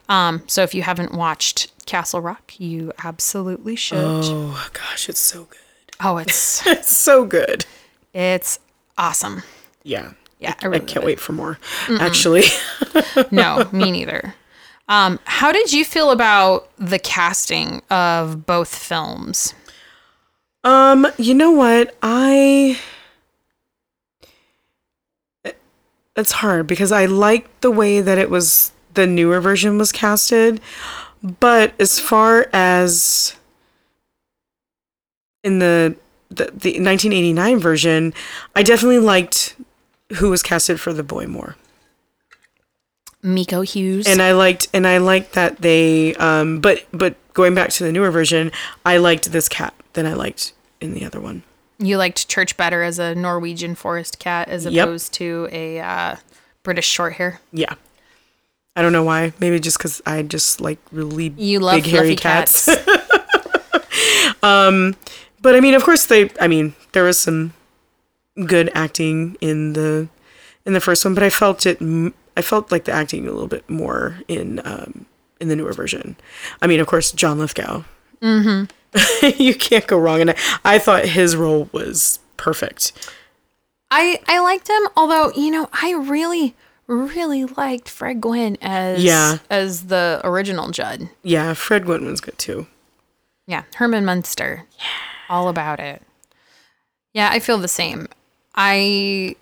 [0.09, 3.97] Um, so if you haven't watched Castle Rock, you absolutely should.
[3.99, 5.59] oh gosh, it's so good.
[6.01, 7.65] oh, it's It's so good.
[8.13, 8.59] it's
[8.97, 9.43] awesome.
[9.83, 10.13] Yeah.
[10.41, 11.07] Yeah, I I, really can't love it.
[11.07, 11.59] wait for more.
[11.99, 12.45] Actually.
[13.33, 14.35] no, me neither.
[14.89, 19.53] Um, how did you feel about the casting of both films?
[20.65, 21.97] Um, you know what?
[22.03, 22.79] I
[26.17, 30.61] it's hard because I liked the way that it was the newer version was casted,
[31.23, 33.37] but as far as
[35.45, 35.97] in the
[36.31, 38.13] the, the 1989 version,
[38.55, 39.57] I definitely liked
[40.17, 41.57] who was casted for the boy more.
[43.23, 44.07] Miko Hughes.
[44.07, 47.93] and I liked and I liked that they um but but going back to the
[47.93, 48.51] newer version,
[48.85, 51.43] I liked this cat than I liked in the other one.
[51.81, 54.87] you liked Church better as a Norwegian forest cat as Yep.
[54.87, 56.17] opposed to a uh,
[56.63, 57.41] British short hair.
[57.53, 57.75] Yeah.
[58.77, 59.33] I don't know why.
[59.41, 62.67] Maybe just because I just like really You love big hairy cats.
[62.67, 62.85] cats.
[64.41, 66.31] but I mean, of course, they.
[66.41, 67.55] I mean, there was some
[68.47, 70.09] good acting in the
[70.65, 71.79] in the first one, but I felt it.
[72.37, 75.07] I felt like the acting a little bit more in um,
[75.41, 76.17] in the newer version.
[76.63, 77.83] I mean, of course, John Lithgow.
[78.23, 78.65] Mm-hmm.
[79.39, 82.93] you can't go wrong, and I, I thought his role was perfect.
[83.91, 86.55] I I liked him, although you know I really
[86.87, 89.39] really liked Fred Gwynne as Yeah.
[89.51, 91.09] as the original Judd.
[91.23, 92.67] Yeah, Fred Gwynne was good too.
[93.47, 94.65] Yeah, Herman Munster.
[95.29, 96.03] All about it.
[97.13, 98.09] Yeah, I feel the same.
[98.55, 99.37] I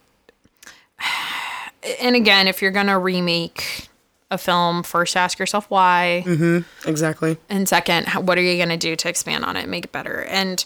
[2.01, 3.89] and again, if you're gonna remake
[4.31, 7.37] a film, first ask yourself why, Mm-hmm, Exactly.
[7.49, 10.23] and second, what are you gonna do to expand on it, and make it better?
[10.25, 10.65] And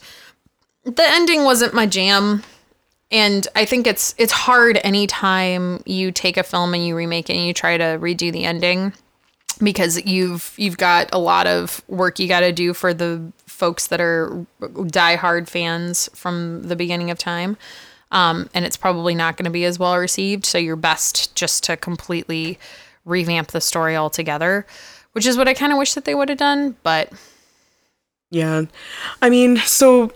[0.84, 2.42] the ending wasn't my jam.
[3.12, 7.34] And I think it's it's hard anytime you take a film and you remake it
[7.36, 8.92] and you try to redo the ending
[9.62, 13.88] because you've you've got a lot of work you got to do for the folks
[13.88, 17.56] that are diehard fans from the beginning of time,
[18.12, 20.46] um, and it's probably not going to be as well received.
[20.46, 22.58] So you're best just to completely
[23.11, 24.66] revamp the story altogether,
[25.12, 26.76] which is what I kind of wish that they would have done.
[26.82, 27.12] But
[28.30, 28.62] Yeah.
[29.20, 30.12] I mean, so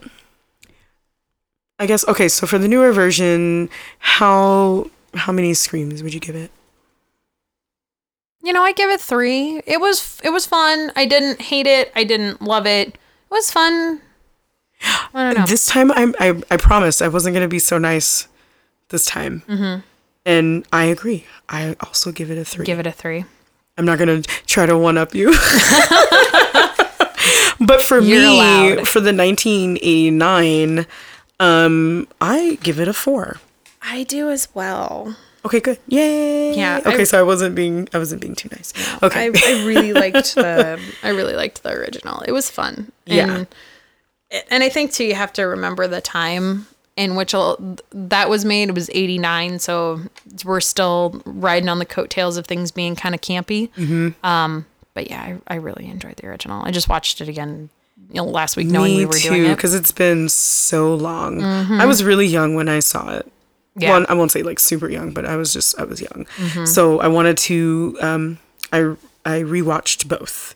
[1.78, 3.68] I guess okay, so for the newer version,
[3.98, 6.50] how how many screams would you give it?
[8.44, 9.62] you know, I give it three.
[9.66, 10.92] It was it was fun.
[10.94, 11.90] I didn't hate it.
[11.96, 12.88] I didn't love it.
[12.88, 14.02] It was fun.
[15.14, 15.46] I don't know.
[15.46, 18.28] This time I'm I I promised I wasn't going to be so nice
[18.90, 19.42] this time.
[19.48, 19.80] Mm-hmm.
[20.26, 21.26] And I agree.
[21.48, 22.64] I also give it a 3.
[22.64, 23.24] Give it a three.
[23.76, 25.30] I'm not gonna try to one up you.
[27.60, 28.88] but for You're me, allowed.
[28.88, 30.86] for the 1989,
[31.40, 33.38] um, I give it a four.
[33.82, 35.16] I do as well.
[35.44, 35.78] Okay, good.
[35.88, 36.56] Yay.
[36.56, 38.72] Yeah, Okay, I- so I wasn't being I wasn't being too nice.
[39.02, 39.26] Okay.
[39.26, 42.20] I, I really liked the I really liked the original.
[42.22, 42.92] It was fun.
[43.04, 43.30] Yeah.
[43.38, 43.46] And,
[44.50, 46.66] and I think too you have to remember the time
[46.96, 48.68] in which that was made.
[48.68, 50.00] It was 89, so
[50.44, 53.70] we're still riding on the coattails of things being kind of campy.
[53.72, 54.26] Mm-hmm.
[54.26, 56.64] Um but yeah, I, I really enjoyed the original.
[56.64, 57.68] I just watched it again
[58.10, 59.44] you know, last week knowing me we were doing it.
[59.46, 59.54] Mm-hmm.
[59.54, 61.42] because it's been so long.
[61.42, 63.30] I was really young when I saw it.
[63.76, 63.90] Yeah.
[63.90, 66.26] Well, I won't say like super young, but I was just I was young.
[66.36, 66.64] Mm-hmm.
[66.66, 68.38] So I wanted to um
[68.72, 70.54] I I rewatched both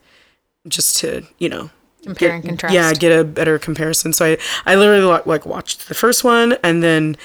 [0.68, 1.70] just to, you know,
[2.08, 2.74] Compare get- and contrast.
[2.74, 4.12] Yeah, get a better comparison.
[4.12, 7.16] So I I literally like watched the first one and then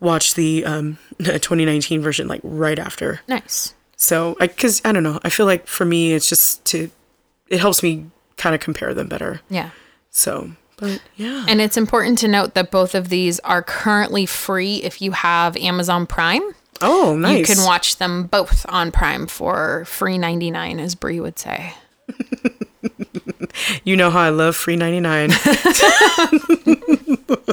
[0.00, 3.20] watched the um 2019 version like right after.
[3.28, 3.74] Nice.
[3.96, 5.18] So I cuz I don't know.
[5.24, 6.90] I feel like for me it's just to
[7.48, 9.40] it helps me kind of compare them better.
[9.50, 9.70] Yeah.
[10.10, 11.44] So, but yeah.
[11.48, 15.56] And it's important to note that both of these are currently free if you have
[15.56, 16.42] Amazon Prime.
[16.80, 17.38] oh, nice.
[17.38, 21.74] You can watch them both on Prime for free 99 as Brie would say.
[23.84, 25.30] You know how I love free 99.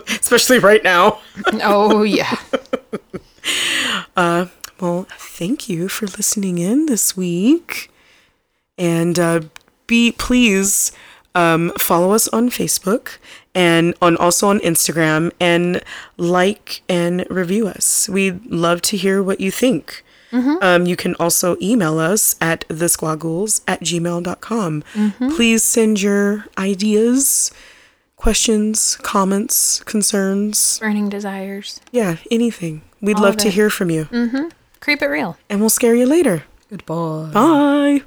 [0.07, 1.19] Especially right now.
[1.61, 2.37] Oh yeah.
[4.79, 7.89] Well, thank you for listening in this week.
[8.77, 9.41] And uh,
[9.87, 10.91] be please
[11.33, 13.17] um, follow us on Facebook
[13.53, 15.81] and on also on Instagram and
[16.17, 18.09] like and review us.
[18.09, 20.03] We'd love to hear what you think.
[20.35, 20.55] Mm-hmm.
[20.61, 24.83] Um, you can also email us at thesquaggles at gmail.com.
[24.93, 25.29] Mm-hmm.
[25.29, 27.51] Please send your ideas,
[28.17, 30.79] questions, comments, concerns.
[30.79, 31.79] Burning desires.
[31.91, 32.81] Yeah, anything.
[33.01, 34.05] We'd All love to hear from you.
[34.05, 34.49] Mm-hmm.
[34.79, 35.37] Creep it real.
[35.49, 36.43] And we'll scare you later.
[36.69, 37.29] Goodbye.
[37.33, 38.03] Bye.